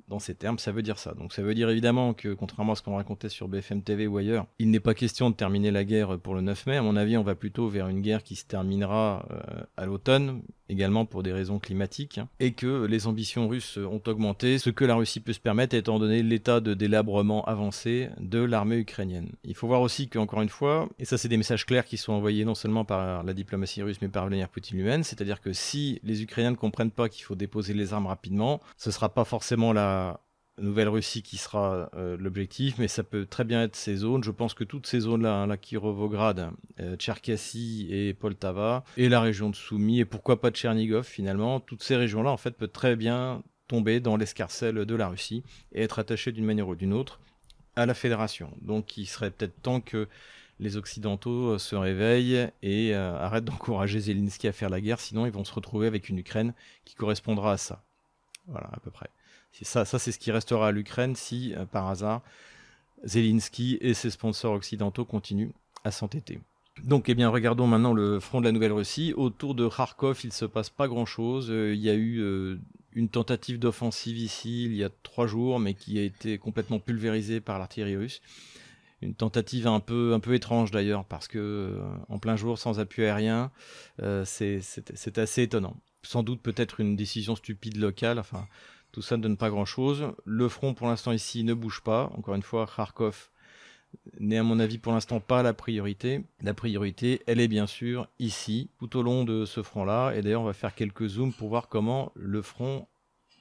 dans, 0.08 0.18
ces 0.18 0.34
termes, 0.34 0.58
ça 0.58 0.72
veut 0.72 0.82
dire 0.82 0.98
ça. 0.98 1.14
Donc 1.14 1.32
ça 1.32 1.42
veut 1.42 1.54
dire 1.54 1.68
évidemment 1.68 2.14
que, 2.14 2.32
contrairement 2.32 2.72
à 2.72 2.76
ce 2.76 2.82
qu'on 2.82 2.96
racontait 2.96 3.28
sur 3.28 3.48
BFM 3.48 3.82
TV 3.82 4.06
ou 4.06 4.18
ailleurs, 4.18 4.46
il 4.58 4.70
n'est 4.70 4.80
pas 4.80 4.94
question 4.94 5.30
de 5.30 5.34
terminer 5.34 5.70
la 5.70 5.84
guerre 5.84 6.18
pour 6.18 6.34
le 6.34 6.40
9 6.42 6.66
mai. 6.66 6.76
À 6.76 6.82
mon 6.82 6.96
avis, 6.96 7.16
on 7.16 7.22
va 7.22 7.34
plutôt 7.34 7.68
vers 7.68 7.88
une 7.88 8.00
guerre 8.00 8.22
qui 8.22 8.36
se 8.36 8.44
terminera 8.44 9.26
euh, 9.30 9.62
à 9.76 9.86
l'automne, 9.86 10.42
également 10.72 11.04
pour 11.04 11.22
des 11.22 11.32
raisons 11.32 11.58
climatiques, 11.58 12.18
hein, 12.18 12.28
et 12.40 12.52
que 12.52 12.84
les 12.86 13.06
ambitions 13.06 13.48
russes 13.48 13.76
ont 13.78 14.02
augmenté, 14.06 14.58
ce 14.58 14.70
que 14.70 14.84
la 14.84 14.94
Russie 14.94 15.20
peut 15.20 15.32
se 15.32 15.40
permettre 15.40 15.74
étant 15.76 15.98
donné 15.98 16.22
l'état 16.22 16.60
de 16.60 16.74
délabrement 16.74 17.44
avancé 17.44 18.08
de 18.18 18.40
l'armée 18.40 18.76
ukrainienne. 18.76 19.30
Il 19.44 19.54
faut 19.54 19.66
voir 19.66 19.80
aussi 19.82 20.08
qu'encore 20.08 20.42
une 20.42 20.48
fois, 20.48 20.88
et 20.98 21.04
ça 21.04 21.18
c'est 21.18 21.28
des 21.28 21.36
messages 21.36 21.66
clairs 21.66 21.84
qui 21.84 21.96
sont 21.96 22.12
envoyés 22.12 22.44
non 22.44 22.54
seulement 22.54 22.84
par 22.84 23.22
la 23.22 23.34
diplomatie 23.34 23.82
russe 23.82 23.98
mais 24.02 24.08
par 24.08 24.26
Vladimir 24.26 24.48
Poutine 24.48 24.78
lui-même, 24.78 25.04
c'est-à-dire 25.04 25.40
que 25.40 25.52
si 25.52 26.00
les 26.02 26.22
Ukrainiens 26.22 26.52
ne 26.52 26.56
comprennent 26.56 26.90
pas 26.90 27.08
qu'il 27.08 27.24
faut 27.24 27.34
déposer 27.34 27.74
les 27.74 27.92
armes 27.92 28.06
rapidement, 28.06 28.60
ce 28.76 28.90
sera 28.90 29.08
pas 29.08 29.24
forcément 29.24 29.72
la 29.72 30.20
Nouvelle-Russie 30.58 31.22
qui 31.22 31.38
sera 31.38 31.90
euh, 31.94 32.16
l'objectif, 32.18 32.76
mais 32.78 32.88
ça 32.88 33.02
peut 33.02 33.24
très 33.24 33.44
bien 33.44 33.62
être 33.62 33.74
ces 33.74 33.96
zones. 33.96 34.22
Je 34.22 34.30
pense 34.30 34.52
que 34.52 34.64
toutes 34.64 34.86
ces 34.86 35.00
zones-là, 35.00 35.34
hein, 35.34 35.46
la 35.46 35.56
Kirovograd, 35.56 36.50
euh, 36.80 36.96
Tcherkassy 36.96 37.88
et 37.90 38.12
Poltava, 38.12 38.84
et 38.98 39.08
la 39.08 39.20
région 39.20 39.48
de 39.48 39.56
Soumy, 39.56 40.00
et 40.00 40.04
pourquoi 40.04 40.40
pas 40.40 40.50
Tchernigov 40.50 41.04
finalement, 41.04 41.58
toutes 41.58 41.82
ces 41.82 41.96
régions-là 41.96 42.30
en 42.30 42.36
fait 42.36 42.52
peuvent 42.52 42.68
très 42.68 42.96
bien 42.96 43.42
tomber 43.66 44.00
dans 44.00 44.16
l'escarcelle 44.18 44.84
de 44.84 44.94
la 44.94 45.08
Russie 45.08 45.42
et 45.72 45.82
être 45.82 45.98
attachées 45.98 46.32
d'une 46.32 46.44
manière 46.44 46.68
ou 46.68 46.74
d'une 46.74 46.92
autre 46.92 47.20
à 47.74 47.86
la 47.86 47.94
fédération. 47.94 48.50
Donc 48.60 48.98
il 48.98 49.06
serait 49.06 49.30
peut-être 49.30 49.62
temps 49.62 49.80
que 49.80 50.06
les 50.60 50.76
Occidentaux 50.76 51.52
euh, 51.52 51.58
se 51.58 51.74
réveillent 51.74 52.48
et 52.62 52.94
arrêtent 52.94 53.46
d'encourager 53.46 54.00
Zelensky 54.00 54.48
à 54.48 54.52
faire 54.52 54.68
la 54.68 54.82
guerre, 54.82 55.00
sinon 55.00 55.24
ils 55.24 55.32
vont 55.32 55.44
se 55.44 55.54
retrouver 55.54 55.86
avec 55.86 56.10
une 56.10 56.18
Ukraine 56.18 56.52
qui 56.84 56.94
correspondra 56.94 57.52
à 57.52 57.56
ça. 57.56 57.82
Voilà, 58.48 58.68
à 58.70 58.80
peu 58.80 58.90
près. 58.90 59.08
Ça, 59.60 59.84
c'est 59.84 60.12
ce 60.12 60.18
qui 60.18 60.32
restera 60.32 60.68
à 60.68 60.72
l'Ukraine 60.72 61.14
si, 61.14 61.54
euh, 61.54 61.66
par 61.66 61.88
hasard, 61.88 62.22
Zelensky 63.04 63.78
et 63.80 63.94
ses 63.94 64.10
sponsors 64.10 64.54
occidentaux 64.54 65.04
continuent 65.04 65.52
à 65.84 65.90
s'entêter. 65.90 66.40
Donc, 66.84 67.08
eh 67.08 67.14
bien, 67.14 67.28
regardons 67.28 67.66
maintenant 67.66 67.92
le 67.92 68.18
front 68.18 68.40
de 68.40 68.46
la 68.46 68.52
Nouvelle-Russie. 68.52 69.12
Autour 69.16 69.54
de 69.54 69.68
Kharkov, 69.68 70.20
il 70.24 70.28
ne 70.28 70.32
se 70.32 70.46
passe 70.46 70.70
pas 70.70 70.88
grand-chose. 70.88 71.50
Euh, 71.50 71.74
il 71.74 71.80
y 71.80 71.90
a 71.90 71.94
eu 71.94 72.20
euh, 72.20 72.58
une 72.94 73.08
tentative 73.08 73.58
d'offensive 73.58 74.16
ici 74.16 74.64
il 74.64 74.74
y 74.74 74.84
a 74.84 74.90
trois 75.02 75.26
jours, 75.26 75.60
mais 75.60 75.74
qui 75.74 75.98
a 75.98 76.02
été 76.02 76.38
complètement 76.38 76.78
pulvérisée 76.78 77.40
par 77.40 77.58
l'artillerie 77.58 77.96
russe. 77.96 78.22
Une 79.02 79.14
tentative 79.14 79.66
un 79.66 79.80
peu, 79.80 80.14
un 80.14 80.20
peu 80.20 80.32
étrange 80.34 80.70
d'ailleurs, 80.70 81.04
parce 81.04 81.26
que 81.26 81.76
en 82.08 82.20
plein 82.20 82.36
jour, 82.36 82.56
sans 82.56 82.78
appui 82.78 83.02
aérien, 83.02 83.50
c'est 84.24 84.60
assez 85.16 85.42
étonnant. 85.42 85.76
Sans 86.04 86.22
doute 86.22 86.40
peut-être 86.40 86.78
une 86.78 86.94
décision 86.94 87.34
stupide 87.34 87.78
locale. 87.78 88.20
Enfin, 88.20 88.46
tout 88.92 89.02
ça 89.02 89.16
ne 89.16 89.22
donne 89.22 89.36
pas 89.36 89.50
grand-chose. 89.50 90.12
Le 90.24 90.48
front, 90.48 90.74
pour 90.74 90.86
l'instant, 90.86 91.12
ici, 91.12 91.44
ne 91.44 91.54
bouge 91.54 91.80
pas. 91.82 92.10
Encore 92.16 92.34
une 92.34 92.42
fois, 92.42 92.66
Kharkov 92.66 93.30
n'est, 94.20 94.38
à 94.38 94.42
mon 94.42 94.60
avis, 94.60 94.78
pour 94.78 94.92
l'instant, 94.92 95.18
pas 95.18 95.42
la 95.42 95.54
priorité. 95.54 96.22
La 96.42 96.54
priorité, 96.54 97.22
elle 97.26 97.40
est 97.40 97.48
bien 97.48 97.66
sûr 97.66 98.06
ici, 98.18 98.70
tout 98.78 98.96
au 98.96 99.02
long 99.02 99.24
de 99.24 99.44
ce 99.46 99.62
front-là. 99.62 100.12
Et 100.12 100.22
d'ailleurs, 100.22 100.42
on 100.42 100.46
va 100.46 100.52
faire 100.52 100.74
quelques 100.74 101.08
zooms 101.08 101.32
pour 101.32 101.48
voir 101.48 101.68
comment 101.68 102.12
le 102.14 102.42
front 102.42 102.86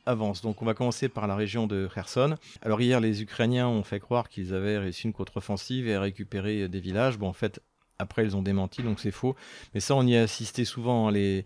avance. 0.06 0.42
Donc 0.42 0.62
on 0.62 0.66
va 0.66 0.74
commencer 0.74 1.10
par 1.10 1.28
la 1.28 1.36
région 1.36 1.68
de 1.68 1.88
Kherson. 1.94 2.36
Alors 2.62 2.82
hier 2.82 3.00
les 3.00 3.22
Ukrainiens 3.22 3.68
ont 3.68 3.84
fait 3.84 4.00
croire 4.00 4.30
qu'ils 4.30 4.54
avaient 4.54 4.78
réussi 4.78 5.06
une 5.06 5.14
contre-offensive 5.14 5.88
et 5.88 5.98
récupéré 5.98 6.68
des 6.68 6.80
villages. 6.80 7.18
Bon 7.18 7.28
en 7.28 7.34
fait 7.34 7.62
après, 8.02 8.26
ils 8.26 8.36
ont 8.36 8.42
démenti, 8.42 8.82
donc 8.82 9.00
c'est 9.00 9.12
faux. 9.12 9.36
Mais 9.74 9.80
ça, 9.80 9.96
on 9.96 10.06
y 10.06 10.18
a 10.18 10.24
assisté 10.24 10.66
souvent. 10.66 11.08
Hein, 11.08 11.12
les, 11.12 11.46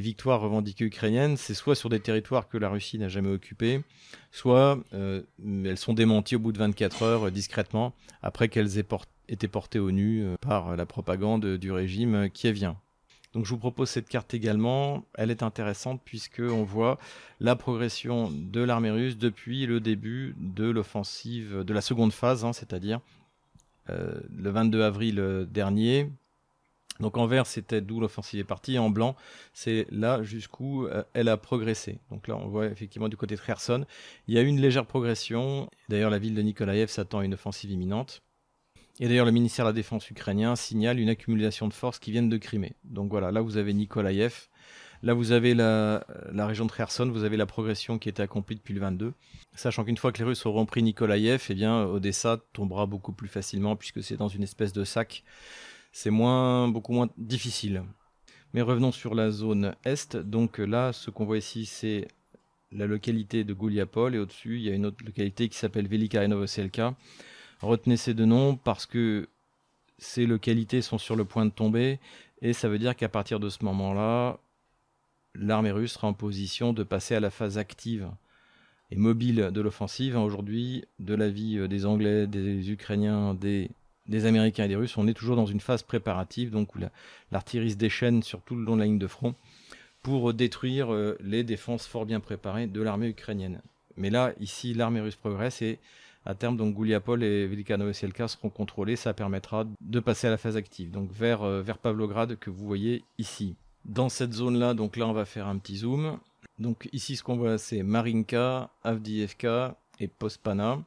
victoires 0.00 0.40
revendiquées 0.40 0.84
ukrainiennes, 0.84 1.36
c'est 1.36 1.54
soit 1.54 1.76
sur 1.76 1.88
des 1.88 2.00
territoires 2.00 2.48
que 2.48 2.58
la 2.58 2.68
Russie 2.68 2.98
n'a 2.98 3.08
jamais 3.08 3.30
occupés, 3.30 3.82
soit 4.32 4.78
euh, 4.94 5.22
elles 5.64 5.78
sont 5.78 5.94
démenties 5.94 6.36
au 6.36 6.38
bout 6.40 6.52
de 6.52 6.58
24 6.58 7.02
heures 7.02 7.26
euh, 7.28 7.30
discrètement, 7.30 7.94
après 8.22 8.48
qu'elles 8.48 8.78
aient 8.78 8.86
été 9.28 9.48
portées 9.48 9.78
au 9.78 9.90
nu 9.92 10.24
euh, 10.24 10.36
par 10.40 10.76
la 10.76 10.86
propagande 10.86 11.56
du 11.56 11.70
régime 11.70 12.30
qui 12.30 12.50
vient. 12.52 12.76
Donc 13.32 13.44
je 13.44 13.50
vous 13.50 13.58
propose 13.58 13.90
cette 13.90 14.08
carte 14.08 14.34
également. 14.34 15.04
Elle 15.14 15.30
est 15.30 15.42
intéressante 15.42 16.00
puisque 16.04 16.40
on 16.40 16.64
voit 16.64 16.98
la 17.38 17.54
progression 17.54 18.30
de 18.32 18.60
l'armée 18.60 18.90
russe 18.90 19.18
depuis 19.18 19.66
le 19.66 19.78
début 19.78 20.34
de 20.38 20.64
l'offensive, 20.64 21.58
de 21.58 21.74
la 21.74 21.80
seconde 21.80 22.12
phase, 22.12 22.44
hein, 22.44 22.52
c'est-à-dire 22.52 23.00
euh, 23.90 24.20
le 24.34 24.50
22 24.50 24.82
avril 24.82 25.18
euh, 25.18 25.44
dernier. 25.44 26.10
Donc 27.00 27.18
en 27.18 27.26
vert, 27.26 27.46
c'était 27.46 27.80
d'où 27.80 28.00
l'offensive 28.00 28.40
est 28.40 28.44
partie. 28.44 28.78
En 28.78 28.90
blanc, 28.90 29.16
c'est 29.52 29.86
là 29.90 30.22
jusqu'où 30.22 30.86
euh, 30.86 31.02
elle 31.12 31.28
a 31.28 31.36
progressé. 31.36 31.98
Donc 32.10 32.28
là, 32.28 32.36
on 32.36 32.48
voit 32.48 32.66
effectivement 32.66 33.08
du 33.08 33.16
côté 33.16 33.36
de 33.36 33.40
Kherson, 33.40 33.84
il 34.28 34.34
y 34.34 34.38
a 34.38 34.42
eu 34.42 34.46
une 34.46 34.60
légère 34.60 34.86
progression. 34.86 35.68
D'ailleurs, 35.88 36.10
la 36.10 36.18
ville 36.18 36.34
de 36.34 36.42
Nikolaev 36.42 36.88
s'attend 36.88 37.18
à 37.18 37.24
une 37.24 37.34
offensive 37.34 37.70
imminente. 37.70 38.22
Et 38.98 39.08
d'ailleurs, 39.08 39.26
le 39.26 39.32
ministère 39.32 39.66
de 39.66 39.70
la 39.70 39.74
Défense 39.74 40.08
ukrainien 40.10 40.56
signale 40.56 40.98
une 40.98 41.10
accumulation 41.10 41.68
de 41.68 41.74
forces 41.74 41.98
qui 41.98 42.12
viennent 42.12 42.30
de 42.30 42.38
Crimée. 42.38 42.76
Donc 42.84 43.10
voilà, 43.10 43.30
là 43.30 43.42
vous 43.42 43.58
avez 43.58 43.74
Nikolaev, 43.74 44.48
Là, 45.06 45.14
vous 45.14 45.30
avez 45.30 45.54
la, 45.54 46.04
région 46.34 46.66
de 46.66 46.72
Kherson, 46.72 47.08
vous 47.08 47.22
avez 47.22 47.36
la 47.36 47.46
progression 47.46 47.96
qui 47.96 48.08
était 48.08 48.24
accomplie 48.24 48.56
depuis 48.56 48.74
le 48.74 48.80
22. 48.80 49.12
Sachant 49.54 49.84
qu'une 49.84 49.96
fois 49.96 50.10
que 50.10 50.18
les 50.18 50.24
Russes 50.24 50.44
auront 50.46 50.66
pris 50.66 50.82
Nikolaïev, 50.82 51.46
eh 51.48 51.54
bien, 51.54 51.84
Odessa 51.84 52.40
tombera 52.52 52.86
beaucoup 52.86 53.12
plus 53.12 53.28
facilement 53.28 53.76
puisque 53.76 54.02
c'est 54.02 54.16
dans 54.16 54.26
une 54.26 54.42
espèce 54.42 54.72
de 54.72 54.82
sac. 54.82 55.22
C'est 55.92 56.10
moins, 56.10 56.66
beaucoup 56.66 56.92
moins 56.92 57.08
difficile. 57.18 57.84
Mais 58.52 58.62
revenons 58.62 58.90
sur 58.90 59.14
la 59.14 59.30
zone 59.30 59.76
est. 59.84 60.16
Donc 60.16 60.58
là, 60.58 60.92
ce 60.92 61.10
qu'on 61.10 61.24
voit 61.24 61.38
ici, 61.38 61.66
c'est 61.66 62.08
la 62.72 62.88
localité 62.88 63.44
de 63.44 63.54
Gouliapol 63.54 64.16
et 64.16 64.18
au-dessus, 64.18 64.56
il 64.56 64.62
y 64.62 64.70
a 64.70 64.74
une 64.74 64.86
autre 64.86 65.04
localité 65.06 65.48
qui 65.48 65.56
s'appelle 65.56 65.86
Velika 65.86 66.24
et 66.24 66.26
Novoselka. 66.26 66.96
Retenez 67.60 67.96
ces 67.96 68.12
deux 68.12 68.24
noms 68.24 68.56
parce 68.56 68.86
que 68.86 69.28
ces 69.98 70.26
localités 70.26 70.82
sont 70.82 70.98
sur 70.98 71.14
le 71.14 71.24
point 71.24 71.46
de 71.46 71.52
tomber 71.52 72.00
et 72.42 72.52
ça 72.52 72.68
veut 72.68 72.80
dire 72.80 72.96
qu'à 72.96 73.08
partir 73.08 73.38
de 73.38 73.48
ce 73.48 73.64
moment-là, 73.64 74.40
l'armée 75.40 75.70
russe 75.70 75.92
sera 75.92 76.08
en 76.08 76.12
position 76.12 76.72
de 76.72 76.82
passer 76.82 77.14
à 77.14 77.20
la 77.20 77.30
phase 77.30 77.58
active 77.58 78.08
et 78.90 78.96
mobile 78.96 79.50
de 79.52 79.60
l'offensive. 79.60 80.16
Aujourd'hui, 80.16 80.84
de 80.98 81.14
l'avis 81.14 81.58
euh, 81.58 81.68
des 81.68 81.86
Anglais, 81.86 82.26
des 82.26 82.70
Ukrainiens, 82.70 83.34
des, 83.34 83.70
Américains 84.26 84.64
et 84.64 84.68
des 84.68 84.76
Russes, 84.76 84.96
on 84.96 85.08
est 85.08 85.14
toujours 85.14 85.36
dans 85.36 85.46
une 85.46 85.60
phase 85.60 85.82
préparative, 85.82 86.50
donc 86.50 86.74
où 86.74 86.78
l'artillerie 87.32 87.72
se 87.72 87.76
déchaîne 87.76 88.22
sur 88.22 88.40
tout 88.42 88.54
le 88.54 88.64
long 88.64 88.76
de 88.76 88.80
la 88.80 88.86
ligne 88.86 88.98
de 88.98 89.06
front 89.06 89.34
pour 90.02 90.32
détruire 90.32 90.92
euh, 90.92 91.16
les 91.20 91.42
défenses 91.42 91.86
fort 91.86 92.06
bien 92.06 92.20
préparées 92.20 92.68
de 92.68 92.80
l'armée 92.80 93.08
ukrainienne. 93.08 93.60
Mais 93.96 94.10
là, 94.10 94.32
ici, 94.40 94.74
l'armée 94.74 95.00
russe 95.00 95.16
progresse 95.16 95.62
et 95.62 95.78
à 96.24 96.34
terme, 96.34 96.56
donc 96.56 96.74
Gouliapol 96.74 97.22
et 97.22 97.46
Velika 97.46 97.76
seront 98.28 98.50
contrôlés. 98.50 98.96
Ça 98.96 99.14
permettra 99.14 99.64
de 99.80 100.00
passer 100.00 100.26
à 100.26 100.30
la 100.30 100.38
phase 100.38 100.56
active, 100.56 100.90
donc 100.90 101.10
vers, 101.12 101.42
euh, 101.42 101.62
vers 101.62 101.78
Pavlograd 101.78 102.36
que 102.38 102.50
vous 102.50 102.66
voyez 102.66 103.04
ici 103.18 103.56
dans 103.86 104.08
cette 104.08 104.32
zone-là, 104.32 104.74
donc 104.74 104.96
là 104.96 105.06
on 105.06 105.12
va 105.12 105.24
faire 105.24 105.46
un 105.46 105.58
petit 105.58 105.78
zoom. 105.78 106.18
Donc 106.58 106.88
ici 106.92 107.16
ce 107.16 107.22
qu'on 107.22 107.36
voit 107.36 107.58
c'est 107.58 107.82
Marinka, 107.82 108.70
Avdiivka 108.82 109.76
et 110.00 110.08
Pospana. 110.08 110.78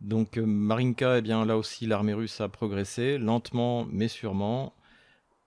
Donc 0.00 0.38
euh, 0.38 0.44
Marinka, 0.46 1.18
eh 1.18 1.22
bien 1.22 1.44
là 1.44 1.56
aussi 1.56 1.86
l'armée 1.86 2.14
russe 2.14 2.40
a 2.40 2.48
progressé, 2.48 3.18
lentement 3.18 3.86
mais 3.90 4.08
sûrement. 4.08 4.72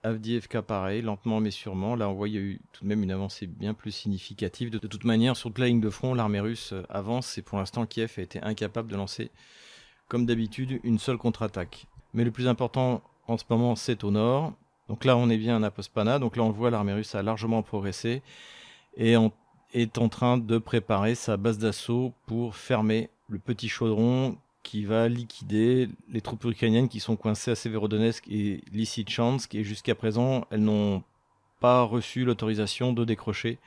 Avdiivka 0.04 0.62
pareil, 0.62 1.02
lentement 1.02 1.40
mais 1.40 1.50
sûrement. 1.50 1.96
Là 1.96 2.08
on 2.08 2.14
voit 2.14 2.28
il 2.28 2.34
y 2.34 2.38
a 2.38 2.40
eu 2.40 2.60
tout 2.72 2.84
de 2.84 2.88
même 2.88 3.02
une 3.02 3.10
avancée 3.10 3.46
bien 3.46 3.74
plus 3.74 3.92
significative. 3.92 4.70
De, 4.70 4.78
toute 4.78 5.04
manière, 5.04 5.36
sur 5.36 5.50
toute 5.50 5.58
la 5.58 5.66
ligne 5.66 5.80
de 5.80 5.90
front, 5.90 6.14
l'armée 6.14 6.40
russe 6.40 6.72
euh, 6.72 6.82
avance 6.88 7.38
et 7.38 7.42
pour 7.42 7.58
l'instant 7.58 7.86
Kiev 7.86 8.14
a 8.18 8.20
été 8.20 8.42
incapable 8.42 8.90
de 8.90 8.96
lancer, 8.96 9.30
comme 10.08 10.26
d'habitude, 10.26 10.80
une 10.84 10.98
seule 10.98 11.18
contre-attaque. 11.18 11.86
Mais 12.12 12.24
le 12.24 12.30
plus 12.30 12.46
important 12.46 13.02
en 13.26 13.38
ce 13.38 13.44
moment 13.48 13.74
c'est 13.74 14.04
au 14.04 14.10
nord. 14.10 14.52
Donc 14.88 15.04
là, 15.04 15.16
on 15.16 15.28
est 15.28 15.36
bien 15.36 15.62
à 15.62 15.70
Pospana. 15.70 16.18
Donc 16.18 16.36
là, 16.36 16.42
on 16.42 16.50
voit 16.50 16.70
l'armée 16.70 16.94
russe 16.94 17.14
a 17.14 17.22
largement 17.22 17.62
progressé 17.62 18.22
et 18.96 19.14
est 19.74 19.98
en 19.98 20.08
train 20.08 20.38
de 20.38 20.58
préparer 20.58 21.14
sa 21.14 21.36
base 21.36 21.58
d'assaut 21.58 22.12
pour 22.26 22.56
fermer 22.56 23.10
le 23.28 23.38
petit 23.38 23.68
chaudron 23.68 24.36
qui 24.62 24.84
va 24.84 25.08
liquider 25.08 25.88
les 26.10 26.20
troupes 26.20 26.44
ukrainiennes 26.44 26.88
qui 26.88 27.00
sont 27.00 27.16
coincées 27.16 27.50
à 27.50 27.54
Severodonetsk 27.54 28.26
et 28.28 28.62
Lysychansk. 28.72 29.54
Et 29.54 29.64
jusqu'à 29.64 29.94
présent, 29.94 30.46
elles 30.50 30.62
n'ont 30.62 31.02
pas 31.60 31.82
reçu 31.82 32.24
l'autorisation 32.24 32.92
de 32.92 33.04
décrocher 33.04 33.58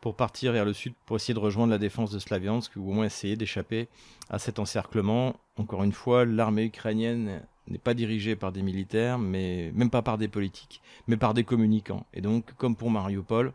pour 0.00 0.14
partir 0.14 0.52
vers 0.52 0.64
le 0.64 0.72
sud 0.72 0.94
pour 1.04 1.16
essayer 1.16 1.34
de 1.34 1.38
rejoindre 1.38 1.70
la 1.70 1.78
défense 1.78 2.10
de 2.10 2.18
Slaviansk 2.18 2.72
ou 2.76 2.90
au 2.90 2.92
moins 2.92 3.04
essayer 3.04 3.36
d'échapper 3.36 3.88
à 4.30 4.38
cet 4.38 4.58
encerclement. 4.58 5.36
Encore 5.56 5.84
une 5.84 5.92
fois, 5.92 6.24
l'armée 6.24 6.64
ukrainienne 6.64 7.42
n'est 7.70 7.78
pas 7.78 7.94
dirigé 7.94 8.36
par 8.36 8.52
des 8.52 8.62
militaires, 8.62 9.18
mais 9.18 9.70
même 9.74 9.90
pas 9.90 10.02
par 10.02 10.18
des 10.18 10.28
politiques, 10.28 10.82
mais 11.06 11.16
par 11.16 11.34
des 11.34 11.44
communicants. 11.44 12.06
Et 12.14 12.20
donc, 12.20 12.52
comme 12.56 12.76
pour 12.76 12.90
Mariupol, 12.90 13.52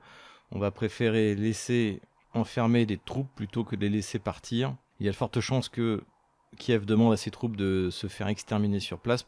on 0.51 0.59
va 0.59 0.71
préférer 0.71 1.35
laisser 1.35 2.01
enfermer 2.33 2.85
des 2.85 2.97
troupes 2.97 3.29
plutôt 3.35 3.63
que 3.63 3.75
de 3.75 3.81
les 3.81 3.89
laisser 3.89 4.19
partir. 4.19 4.75
Il 4.99 5.05
y 5.05 5.09
a 5.09 5.11
de 5.11 5.17
fortes 5.17 5.39
chances 5.39 5.69
que 5.69 6.03
Kiev 6.57 6.85
demande 6.85 7.13
à 7.13 7.17
ses 7.17 7.31
troupes 7.31 7.55
de 7.55 7.89
se 7.91 8.07
faire 8.07 8.27
exterminer 8.27 8.79
sur 8.79 8.99
place 8.99 9.25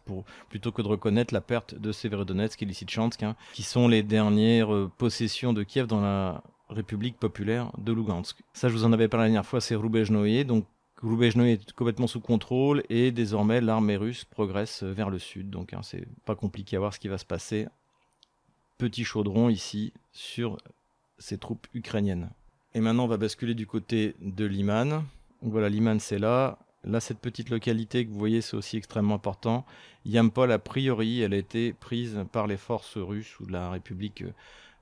plutôt 0.49 0.71
que 0.71 0.81
de 0.81 0.87
reconnaître 0.87 1.33
la 1.33 1.41
perte 1.41 1.75
de 1.75 1.91
Severodonetsk 1.91 2.61
et 2.61 2.65
Lysychansk, 2.65 3.23
hein, 3.23 3.35
qui 3.53 3.63
sont 3.63 3.87
les 3.87 4.03
dernières 4.03 4.73
euh, 4.73 4.91
possessions 4.97 5.53
de 5.53 5.63
Kiev 5.63 5.87
dans 5.87 6.01
la 6.01 6.43
République 6.69 7.17
populaire 7.17 7.71
de 7.77 7.93
Lugansk. 7.93 8.37
Ça, 8.53 8.69
je 8.69 8.73
vous 8.73 8.85
en 8.85 8.93
avais 8.93 9.07
parlé 9.07 9.25
la 9.25 9.29
dernière 9.29 9.45
fois, 9.45 9.61
c'est 9.61 9.75
Rubezhnoye, 9.75 10.43
donc 10.43 10.65
Loubejno 11.03 11.43
est 11.43 11.71
complètement 11.73 12.07
sous 12.07 12.19
contrôle 12.19 12.83
et 12.89 13.11
désormais 13.11 13.61
l'armée 13.61 13.97
russe 13.97 14.25
progresse 14.25 14.83
vers 14.83 15.09
le 15.09 15.19
sud. 15.19 15.49
Donc 15.49 15.73
hein, 15.73 15.81
c'est 15.83 16.07
pas 16.25 16.35
compliqué 16.35 16.75
à 16.75 16.79
voir 16.79 16.93
ce 16.93 16.99
qui 16.99 17.07
va 17.07 17.17
se 17.17 17.25
passer. 17.25 17.67
Petit 18.77 19.03
chaudron 19.03 19.49
ici 19.49 19.93
sur 20.11 20.57
ces 21.19 21.37
troupes 21.37 21.67
ukrainiennes. 21.73 22.29
Et 22.73 22.79
maintenant 22.79 23.05
on 23.05 23.07
va 23.07 23.17
basculer 23.17 23.53
du 23.53 23.67
côté 23.67 24.15
de 24.21 24.45
Liman. 24.45 25.03
Voilà, 25.41 25.69
Liman 25.69 25.99
c'est 25.99 26.19
là. 26.19 26.59
Là, 26.83 27.01
cette 27.01 27.19
petite 27.19 27.49
localité 27.49 28.05
que 28.05 28.11
vous 28.11 28.19
voyez, 28.19 28.39
c'est 28.39 28.55
aussi 28.55 28.77
extrêmement 28.77 29.15
important. 29.15 29.65
Yampol, 30.05 30.51
a 30.53 30.59
priori, 30.59 31.21
elle 31.21 31.33
a 31.33 31.37
été 31.37 31.73
prise 31.73 32.23
par 32.31 32.47
les 32.47 32.55
forces 32.55 32.97
russes 32.97 33.39
ou 33.41 33.47
la 33.47 33.71
République 33.71 34.23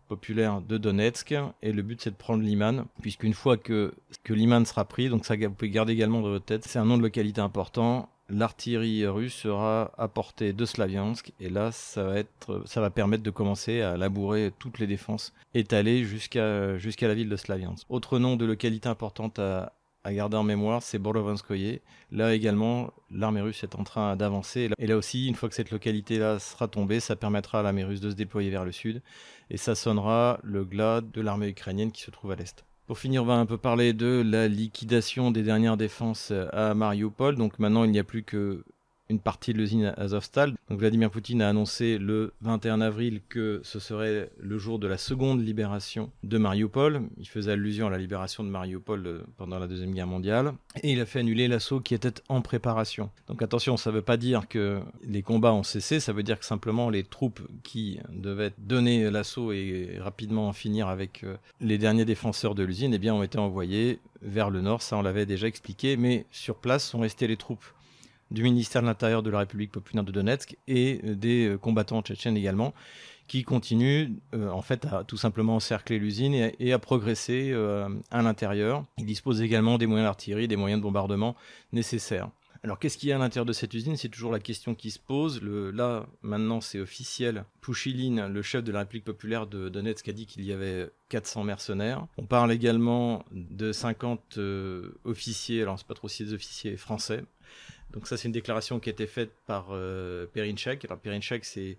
populaire 0.07 0.61
de 0.61 0.77
Donetsk. 0.77 1.35
Et 1.61 1.71
le 1.71 1.81
but, 1.81 2.01
c'est 2.01 2.11
de 2.11 2.15
prendre 2.15 2.43
Liman, 2.43 2.85
puisqu'une 3.01 3.33
fois 3.33 3.57
que, 3.57 3.93
que 4.23 4.33
Liman 4.33 4.65
sera 4.65 4.85
pris, 4.85 5.09
donc 5.09 5.25
ça 5.25 5.35
vous 5.35 5.49
pouvez 5.51 5.71
garder 5.71 5.93
également 5.93 6.21
dans 6.21 6.29
votre 6.29 6.45
tête, 6.45 6.65
c'est 6.65 6.79
un 6.79 6.85
nom 6.85 6.97
de 6.97 7.03
localité 7.03 7.41
important. 7.41 8.09
L'artillerie 8.27 9.05
russe 9.05 9.35
sera 9.35 9.91
à 9.99 10.07
portée 10.07 10.51
de 10.51 10.65
Slaviansk 10.65 11.31
et 11.39 11.47
là 11.47 11.71
ça 11.71 12.03
va 12.03 12.17
être 12.17 12.63
ça 12.65 12.81
va 12.81 12.89
permettre 12.89 13.21
de 13.21 13.29
commencer 13.29 13.81
à 13.81 13.97
labourer 13.97 14.51
toutes 14.57 14.79
les 14.79 14.87
défenses 14.87 15.31
étalées 15.53 16.03
jusqu'à 16.05 16.75
jusqu'à 16.79 17.07
la 17.07 17.13
ville 17.13 17.29
de 17.29 17.35
Slaviansk. 17.35 17.85
Autre 17.87 18.17
nom 18.17 18.35
de 18.35 18.45
localité 18.45 18.89
importante 18.89 19.37
à, 19.37 19.73
à 20.05 20.13
garder 20.13 20.37
en 20.37 20.43
mémoire, 20.43 20.83
c'est 20.83 20.99
Borovanskoye. 20.99 21.81
Là 22.11 22.35
également, 22.35 22.93
l'armée 23.09 23.41
russe 23.41 23.63
est 23.63 23.73
en 23.73 23.83
train 23.83 24.15
d'avancer. 24.15 24.69
Et 24.77 24.85
là 24.85 24.97
aussi, 24.97 25.27
une 25.27 25.33
fois 25.33 25.49
que 25.49 25.55
cette 25.55 25.71
localité-là 25.71 26.37
sera 26.37 26.67
tombée, 26.67 26.99
ça 26.99 27.15
permettra 27.15 27.59
à 27.59 27.63
l'armée 27.63 27.83
russe 27.83 28.01
de 28.01 28.11
se 28.11 28.15
déployer 28.15 28.51
vers 28.51 28.65
le 28.65 28.71
sud. 28.71 29.01
Et 29.49 29.57
ça 29.57 29.73
sonnera 29.73 30.39
le 30.43 30.63
glas 30.63 31.01
de 31.01 31.21
l'armée 31.21 31.49
ukrainienne 31.49 31.91
qui 31.91 32.03
se 32.03 32.11
trouve 32.11 32.31
à 32.31 32.35
l'est. 32.35 32.63
Pour 32.85 32.99
finir, 32.99 33.23
on 33.23 33.25
va 33.25 33.33
un 33.33 33.47
peu 33.47 33.57
parler 33.57 33.93
de 33.93 34.21
la 34.23 34.47
liquidation 34.47 35.31
des 35.31 35.41
dernières 35.41 35.75
défenses 35.75 36.31
à 36.53 36.75
Mariupol. 36.75 37.35
Donc 37.35 37.57
maintenant, 37.57 37.83
il 37.83 37.89
n'y 37.89 37.97
a 37.97 38.03
plus 38.03 38.21
que 38.21 38.63
une 39.09 39.19
partie 39.19 39.53
de 39.53 39.59
l'usine 39.59 39.93
Azovstal. 39.97 40.53
Donc 40.69 40.79
Vladimir 40.79 41.11
Poutine 41.11 41.41
a 41.41 41.49
annoncé 41.49 41.97
le 41.97 42.33
21 42.41 42.81
avril 42.81 43.21
que 43.29 43.61
ce 43.63 43.79
serait 43.79 44.29
le 44.39 44.57
jour 44.57 44.79
de 44.79 44.87
la 44.87 44.97
seconde 44.97 45.45
libération 45.45 46.11
de 46.23 46.37
Mariupol. 46.37 47.03
Il 47.17 47.27
faisait 47.27 47.51
allusion 47.51 47.87
à 47.87 47.89
la 47.89 47.97
libération 47.97 48.43
de 48.43 48.49
Mariupol 48.49 49.05
euh, 49.05 49.23
pendant 49.37 49.59
la 49.59 49.67
Deuxième 49.67 49.93
Guerre 49.93 50.07
mondiale. 50.07 50.53
Et 50.81 50.93
il 50.93 50.99
a 50.99 51.05
fait 51.05 51.19
annuler 51.19 51.47
l'assaut 51.47 51.79
qui 51.79 51.93
était 51.93 52.13
en 52.29 52.41
préparation. 52.41 53.09
Donc 53.27 53.41
attention, 53.41 53.77
ça 53.77 53.91
ne 53.91 53.95
veut 53.95 54.01
pas 54.01 54.17
dire 54.17 54.47
que 54.47 54.79
les 55.03 55.21
combats 55.21 55.53
ont 55.53 55.63
cessé, 55.63 55.99
ça 55.99 56.13
veut 56.13 56.23
dire 56.23 56.39
que 56.39 56.45
simplement 56.45 56.89
les 56.89 57.03
troupes 57.03 57.41
qui 57.63 57.99
devaient 58.09 58.53
donner 58.57 59.09
l'assaut 59.11 59.51
et 59.51 59.97
rapidement 59.99 60.47
en 60.47 60.53
finir 60.53 60.87
avec 60.87 61.23
euh, 61.23 61.35
les 61.61 61.77
derniers 61.77 62.05
défenseurs 62.05 62.55
de 62.55 62.63
l'usine 62.63 62.93
eh 62.93 62.99
bien, 62.99 63.13
ont 63.13 63.23
été 63.23 63.37
envoyés 63.37 63.99
vers 64.21 64.49
le 64.49 64.61
nord, 64.61 64.81
ça 64.81 64.97
on 64.97 65.01
l'avait 65.01 65.25
déjà 65.25 65.47
expliqué, 65.47 65.97
mais 65.97 66.25
sur 66.31 66.55
place 66.55 66.83
sont 66.89 66.99
restées 66.99 67.27
les 67.27 67.37
troupes 67.37 67.65
du 68.31 68.43
ministère 68.43 68.81
de 68.81 68.87
l'Intérieur 68.87 69.23
de 69.23 69.29
la 69.29 69.39
République 69.39 69.71
populaire 69.71 70.03
de 70.03 70.11
Donetsk 70.11 70.57
et 70.67 71.01
euh, 71.03 71.15
des 71.15 71.47
euh, 71.47 71.57
combattants 71.57 72.01
tchétchènes 72.01 72.37
également, 72.37 72.73
qui 73.27 73.43
continuent 73.43 74.17
euh, 74.33 74.49
en 74.49 74.61
fait 74.61 74.85
à 74.85 75.03
tout 75.03 75.17
simplement 75.17 75.55
encercler 75.55 75.99
l'usine 75.99 76.51
et, 76.59 76.73
à 76.73 76.79
progresser 76.79 77.53
à 78.11 78.21
l'intérieur. 78.21 78.85
Ils 78.97 79.05
disposent 79.05 79.41
également 79.41 79.77
des 79.77 79.87
moyens 79.87 80.07
d'artillerie, 80.07 80.47
des 80.47 80.55
moyens 80.55 80.79
de 80.79 80.83
bombardement 80.83 81.35
nécessaires. 81.71 82.29
Alors 82.63 82.79
qu'est-ce 82.79 82.97
qu'il 82.97 83.09
y 83.09 83.11
a 83.11 83.15
à 83.15 83.19
l'intérieur 83.19 83.45
de 83.45 83.53
cette 83.53 83.73
usine? 83.75 83.95
C'est 83.95 84.09
toujours 84.09 84.31
la 84.31 84.39
question 84.39 84.73
qui 84.73 84.89
se 84.89 84.97
pose. 84.97 85.39
Là, 85.43 86.07
maintenant, 86.23 86.61
c'est 86.61 86.79
officiel. 86.79 87.45
Pouchiline, 87.61 88.25
le 88.25 88.41
chef 88.41 88.63
de 88.63 88.71
la 88.71 88.79
République 88.79 89.05
populaire 89.05 89.45
de 89.45 89.69
Donetsk, 89.69 90.09
a 90.09 90.13
dit 90.13 90.25
qu'il 90.25 90.43
y 90.43 90.51
avait 90.51 90.89
400 91.09 91.43
mercenaires. 91.43 92.07
On 92.17 92.25
parle 92.25 92.51
également 92.51 93.23
de 93.31 93.71
50 93.71 94.39
officiers, 95.03 95.61
alors 95.61 95.77
c'est 95.77 95.87
pas 95.87 95.93
trop 95.93 96.07
si 96.07 96.25
des 96.25 96.33
officiers 96.33 96.75
français, 96.75 97.23
donc 97.91 98.07
ça, 98.07 98.17
c'est 98.17 98.27
une 98.27 98.33
déclaration 98.33 98.79
qui 98.79 98.89
a 98.89 98.91
été 98.91 99.07
faite 99.07 99.31
par 99.45 99.67
euh. 99.71 100.27
Alors 100.35 100.99
Perinçek, 100.99 101.45
c'est 101.45 101.77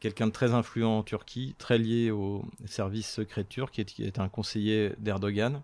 quelqu'un 0.00 0.28
de 0.28 0.32
très 0.32 0.54
influent 0.54 0.98
en 0.98 1.02
Turquie, 1.02 1.54
très 1.58 1.78
lié 1.78 2.10
au 2.10 2.44
service 2.66 3.10
secret 3.10 3.44
turc, 3.44 3.72
qui 3.72 4.04
est, 4.04 4.18
un 4.18 4.28
conseiller 4.28 4.92
d'Erdogan, 4.98 5.62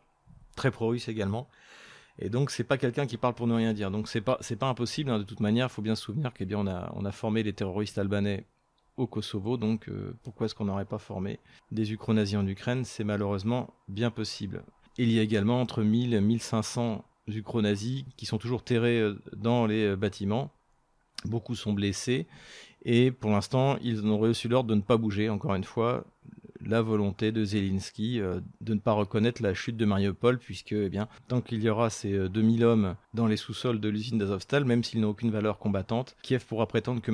très 0.57 0.71
pro-russe 0.71 1.09
également. 1.09 1.49
Et 2.19 2.29
donc 2.29 2.51
c'est 2.51 2.65
pas 2.65 2.79
quelqu'un 2.79 3.07
qui 3.07 3.17
parle 3.17 3.35
pour 3.35 3.47
ne 3.47 3.55
rien 3.55 3.73
dire. 3.73 3.91
Donc 3.91 4.09
c'est 4.09 4.21
pas 4.21 4.39
c'est 4.41 4.57
pas 4.57 4.69
impossible 4.69 5.11
hein, 5.11 5.19
de 5.19 5.25
toute 5.25 5.41
manière. 5.41 5.67
Il 5.67 5.73
faut 5.73 5.83
bien 5.83 5.97
se 5.97 6.03
souvenir 6.05 6.33
qu'on 6.33 6.45
bien 6.45 6.59
on 6.59 6.67
a 6.67 6.93
on 6.95 7.05
a 7.05 7.13
formé 7.13 7.43
les 7.43 7.53
terroristes 7.53 7.99
albanais 7.99 8.47
au 8.97 9.09
Kosovo. 9.09 9.57
Donc 9.57 9.89
euh, 9.89 10.17
pourquoi 10.23 10.47
est-ce 10.47 10.55
qu'on 10.55 10.67
n'aurait 10.67 10.85
pas 10.85 10.99
formé 10.99 11.41
des 11.73 11.93
ukro-nazis 11.93 12.37
en 12.37 12.47
Ukraine? 12.47 12.85
C'est 12.85 13.03
malheureusement 13.03 13.75
bien 13.89 14.11
possible. 14.11 14.63
Il 14.97 15.11
y 15.11 15.19
a 15.19 15.23
également 15.23 15.61
entre 15.61 15.83
1000 15.83 16.15
et 16.15 16.21
1500 16.21 17.05
ukro-nazis 17.29 18.05
qui 18.17 18.27
sont 18.27 18.39
toujours 18.39 18.63
terrés 18.63 19.01
euh, 19.01 19.19
dans 19.37 19.67
les 19.67 19.85
euh, 19.85 19.97
bâtiments. 19.97 20.51
Beaucoup 21.25 21.55
sont 21.55 21.73
blessés 21.73 22.27
et 22.85 23.11
pour 23.11 23.31
l'instant, 23.31 23.79
ils 23.83 24.07
ont 24.07 24.19
reçu 24.19 24.49
l'ordre 24.49 24.69
de 24.69 24.75
ne 24.75 24.83
pas 24.83 24.99
bouger. 24.99 25.31
Encore 25.31 25.55
une 25.55 25.65
fois, 25.65 26.05
la 26.61 26.83
volonté 26.83 27.33
de 27.33 27.45
Zelensky 27.45 28.21
euh, 28.21 28.41
de 28.61 28.75
ne 28.75 28.81
pas 28.81 28.93
reconnaître 28.93 29.43
la 29.43 29.55
chute 29.55 29.77
de 29.77 29.87
Mariupol, 29.87 30.39
puisque 30.39 30.73
eh 30.73 30.91
bien, 30.91 31.09
tant 31.29 31.41
qu'il 31.41 31.63
y 31.63 31.69
aura 31.71 31.89
ces 31.89 32.29
2000 32.29 32.65
hommes 32.65 32.97
dans 33.15 33.27
les 33.27 33.37
sous-sols 33.39 33.81
de 33.81 33.89
l'usine 33.89 34.19
d'Azovstal, 34.19 34.65
même 34.65 34.85
s'ils 34.85 35.01
n'ont 35.01 35.11
aucune 35.11 35.31
valeur 35.31 35.59
combattante, 35.59 36.17
Kiev 36.23 36.45
pourra 36.45 36.67
prétendre 36.67 37.01
que 37.01 37.13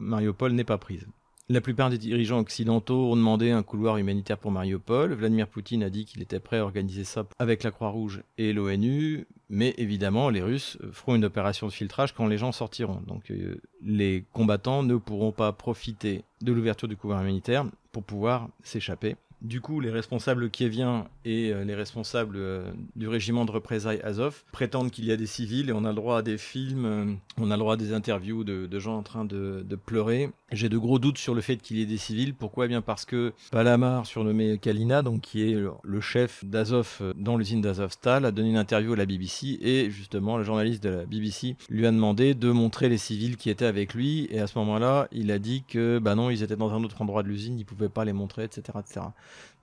Mariupol 0.00 0.52
n'est 0.52 0.64
pas 0.64 0.78
prise. 0.78 1.06
La 1.50 1.60
plupart 1.60 1.90
des 1.90 1.98
dirigeants 1.98 2.38
occidentaux 2.38 3.12
ont 3.12 3.16
demandé 3.16 3.50
un 3.50 3.62
couloir 3.62 3.98
humanitaire 3.98 4.38
pour 4.38 4.50
Mariupol. 4.50 5.12
Vladimir 5.12 5.46
Poutine 5.46 5.82
a 5.82 5.90
dit 5.90 6.06
qu'il 6.06 6.22
était 6.22 6.40
prêt 6.40 6.56
à 6.56 6.64
organiser 6.64 7.04
ça 7.04 7.26
avec 7.38 7.62
la 7.64 7.70
Croix-Rouge 7.70 8.22
et 8.38 8.54
l'ONU, 8.54 9.26
mais 9.50 9.74
évidemment, 9.76 10.30
les 10.30 10.40
Russes 10.40 10.78
feront 10.92 11.16
une 11.16 11.24
opération 11.26 11.66
de 11.66 11.72
filtrage 11.72 12.14
quand 12.14 12.26
les 12.28 12.38
gens 12.38 12.50
sortiront. 12.50 13.02
Donc 13.06 13.30
euh, 13.30 13.60
les 13.82 14.24
combattants 14.32 14.82
ne 14.82 14.96
pourront 14.96 15.32
pas 15.32 15.52
profiter 15.52 16.24
de 16.40 16.50
l'ouverture 16.50 16.88
du 16.88 16.96
couloir 16.96 17.20
humanitaire 17.20 17.66
pour 17.92 18.04
pouvoir 18.04 18.48
s'échapper. 18.62 19.16
Du 19.42 19.60
coup, 19.60 19.80
les 19.80 19.90
responsables 19.90 20.48
kieviens 20.50 21.06
et 21.26 21.52
euh, 21.52 21.64
les 21.64 21.74
responsables 21.74 22.36
euh, 22.36 22.72
du 22.96 23.08
régiment 23.08 23.44
de 23.44 23.50
représailles 23.50 24.00
Azov 24.02 24.42
prétendent 24.52 24.90
qu'il 24.90 25.04
y 25.04 25.12
a 25.12 25.16
des 25.16 25.26
civils 25.26 25.68
et 25.68 25.72
on 25.72 25.84
a 25.84 25.90
le 25.90 25.94
droit 25.94 26.18
à 26.18 26.22
des 26.22 26.38
films, 26.38 26.84
euh, 26.86 27.12
on 27.38 27.50
a 27.50 27.54
le 27.54 27.60
droit 27.60 27.74
à 27.74 27.76
des 27.76 27.92
interviews 27.92 28.42
de, 28.42 28.78
gens 28.78 28.96
en 28.96 29.02
train 29.02 29.26
de, 29.26 29.64
pleurer. 29.84 30.30
J'ai 30.50 30.68
de 30.68 30.78
gros 30.78 30.98
doutes 30.98 31.18
sur 31.18 31.34
le 31.34 31.40
fait 31.40 31.56
qu'il 31.56 31.76
y 31.76 31.82
ait 31.82 31.86
des 31.86 31.98
civils. 31.98 32.32
Pourquoi? 32.32 32.64
Eh 32.64 32.68
bien 32.68 32.80
parce 32.80 33.04
que 33.04 33.32
Palamar, 33.50 34.06
surnommé 34.06 34.58
Kalina, 34.58 35.02
donc 35.02 35.20
qui 35.20 35.42
est 35.42 35.56
le 35.82 36.00
chef 36.00 36.44
d'Azov 36.44 37.02
dans 37.16 37.36
l'usine 37.36 37.60
d'Azovstal, 37.60 38.24
a 38.24 38.30
donné 38.30 38.50
une 38.50 38.56
interview 38.56 38.94
à 38.94 38.96
la 38.96 39.04
BBC 39.04 39.58
et 39.60 39.90
justement 39.90 40.38
le 40.38 40.44
journaliste 40.44 40.82
de 40.82 40.88
la 40.90 41.04
BBC 41.04 41.56
lui 41.68 41.86
a 41.86 41.90
demandé 41.90 42.34
de 42.34 42.50
montrer 42.50 42.88
les 42.88 42.98
civils 42.98 43.36
qui 43.36 43.50
étaient 43.50 43.66
avec 43.66 43.94
lui 43.94 44.26
et 44.30 44.40
à 44.40 44.46
ce 44.46 44.58
moment-là, 44.58 45.08
il 45.12 45.30
a 45.30 45.38
dit 45.38 45.64
que 45.68 45.98
bah 45.98 46.14
non, 46.14 46.30
ils 46.30 46.42
étaient 46.42 46.56
dans 46.56 46.72
un 46.72 46.82
autre 46.84 47.02
endroit 47.02 47.22
de 47.22 47.28
l'usine, 47.28 47.58
ils 47.58 47.66
pouvaient 47.66 47.88
pas 47.88 48.04
les 48.04 48.12
montrer, 48.12 48.44
etc., 48.44 48.78
etc. 48.78 49.06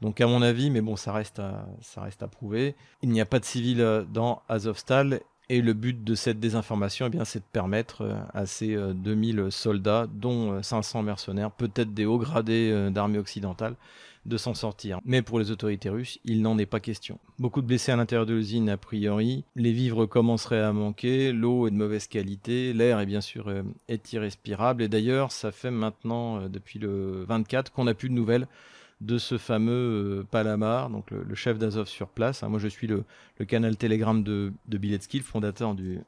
Donc 0.01 0.19
à 0.19 0.27
mon 0.27 0.41
avis, 0.41 0.69
mais 0.69 0.81
bon, 0.81 0.95
ça 0.95 1.13
reste 1.13 1.39
à, 1.39 1.67
ça 1.81 2.01
reste 2.01 2.23
à 2.23 2.27
prouver, 2.27 2.75
il 3.03 3.09
n'y 3.09 3.21
a 3.21 3.25
pas 3.25 3.39
de 3.39 3.45
civils 3.45 3.81
euh, 3.81 4.03
dans 4.03 4.41
Azovstal 4.49 5.21
et 5.49 5.61
le 5.61 5.73
but 5.73 6.03
de 6.03 6.15
cette 6.15 6.39
désinformation, 6.39 7.09
eh 7.13 7.25
c'est 7.25 7.39
de 7.39 7.45
permettre 7.51 8.01
euh, 8.01 8.15
à 8.33 8.45
ces 8.45 8.75
2000 8.75 9.39
euh, 9.39 9.51
soldats, 9.51 10.07
dont 10.11 10.61
500 10.63 11.03
mercenaires, 11.03 11.51
peut-être 11.51 11.93
des 11.93 12.05
hauts 12.05 12.17
gradés 12.17 12.89
d'armée 12.89 13.19
occidentale, 13.19 13.75
de 14.25 14.37
s'en 14.37 14.53
sortir. 14.53 14.99
Mais 15.03 15.21
pour 15.21 15.39
les 15.39 15.51
autorités 15.51 15.89
russes, 15.89 16.19
il 16.25 16.41
n'en 16.41 16.57
est 16.57 16.67
pas 16.67 16.79
question. 16.79 17.19
Beaucoup 17.37 17.61
de 17.61 17.67
blessés 17.67 17.91
à 17.91 17.95
l'intérieur 17.95 18.25
de 18.25 18.33
l'usine 18.33 18.69
a 18.69 18.77
priori, 18.77 19.43
les 19.55 19.71
vivres 19.71 20.05
commenceraient 20.05 20.61
à 20.61 20.71
manquer, 20.73 21.31
l'eau 21.31 21.67
est 21.67 21.71
de 21.71 21.75
mauvaise 21.75 22.07
qualité, 22.07 22.71
l'air 22.71 22.99
est 22.99 23.07
bien 23.07 23.21
sûr 23.21 23.51
est 23.87 24.13
irrespirable, 24.13 24.83
et 24.83 24.87
d'ailleurs 24.87 25.31
ça 25.31 25.51
fait 25.51 25.71
maintenant 25.71 26.47
depuis 26.47 26.79
le 26.79 27.25
24 27.27 27.71
qu'on 27.71 27.85
n'a 27.85 27.95
plus 27.95 28.09
de 28.09 28.13
nouvelles 28.13 28.47
de 29.01 29.17
ce 29.17 29.37
fameux 29.37 30.21
euh, 30.21 30.23
Palamar, 30.29 30.89
donc 30.89 31.11
le, 31.11 31.35
chef 31.35 31.57
d'Azov 31.57 31.87
sur 31.87 32.07
place. 32.07 32.43
Hein. 32.43 32.49
moi, 32.49 32.59
je 32.59 32.67
suis 32.67 32.87
le, 32.87 33.03
canal 33.47 33.75
Telegram 33.75 34.23
de, 34.23 34.53
de 34.67 34.77
Biletsky, 34.77 35.17
le 35.17 35.23
fondateur 35.23 35.73
du, 35.73 35.99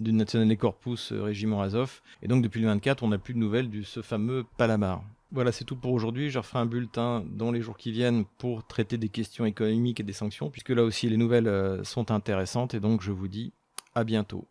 du 0.00 0.12
National 0.12 0.56
Corpus 0.56 1.12
euh, 1.12 1.22
Régiment 1.22 1.62
Azov. 1.62 2.02
Et 2.22 2.28
donc, 2.28 2.42
depuis 2.42 2.60
le 2.60 2.68
24, 2.68 3.02
on 3.02 3.08
n'a 3.08 3.18
plus 3.18 3.34
de 3.34 3.38
nouvelles 3.38 3.70
de 3.70 3.82
ce 3.82 4.02
fameux 4.02 4.44
Palamar. 4.58 5.02
Voilà, 5.32 5.50
c'est 5.50 5.64
tout 5.64 5.76
pour 5.76 5.92
aujourd'hui. 5.92 6.30
Je 6.30 6.38
referai 6.38 6.60
un 6.60 6.66
bulletin 6.66 7.24
dans 7.28 7.50
les 7.50 7.60
jours 7.60 7.76
qui 7.76 7.90
viennent 7.90 8.24
pour 8.38 8.66
traiter 8.66 8.98
des 8.98 9.08
questions 9.08 9.44
économiques 9.46 9.98
et 9.98 10.04
des 10.04 10.12
sanctions, 10.12 10.50
puisque 10.50 10.70
là 10.70 10.84
aussi 10.84 11.08
les 11.08 11.16
nouvelles 11.16 11.48
euh, 11.48 11.82
sont 11.84 12.10
intéressantes. 12.10 12.74
Et 12.74 12.80
donc, 12.80 13.02
je 13.02 13.10
vous 13.10 13.28
dis 13.28 13.52
à 13.94 14.04
bientôt. 14.04 14.46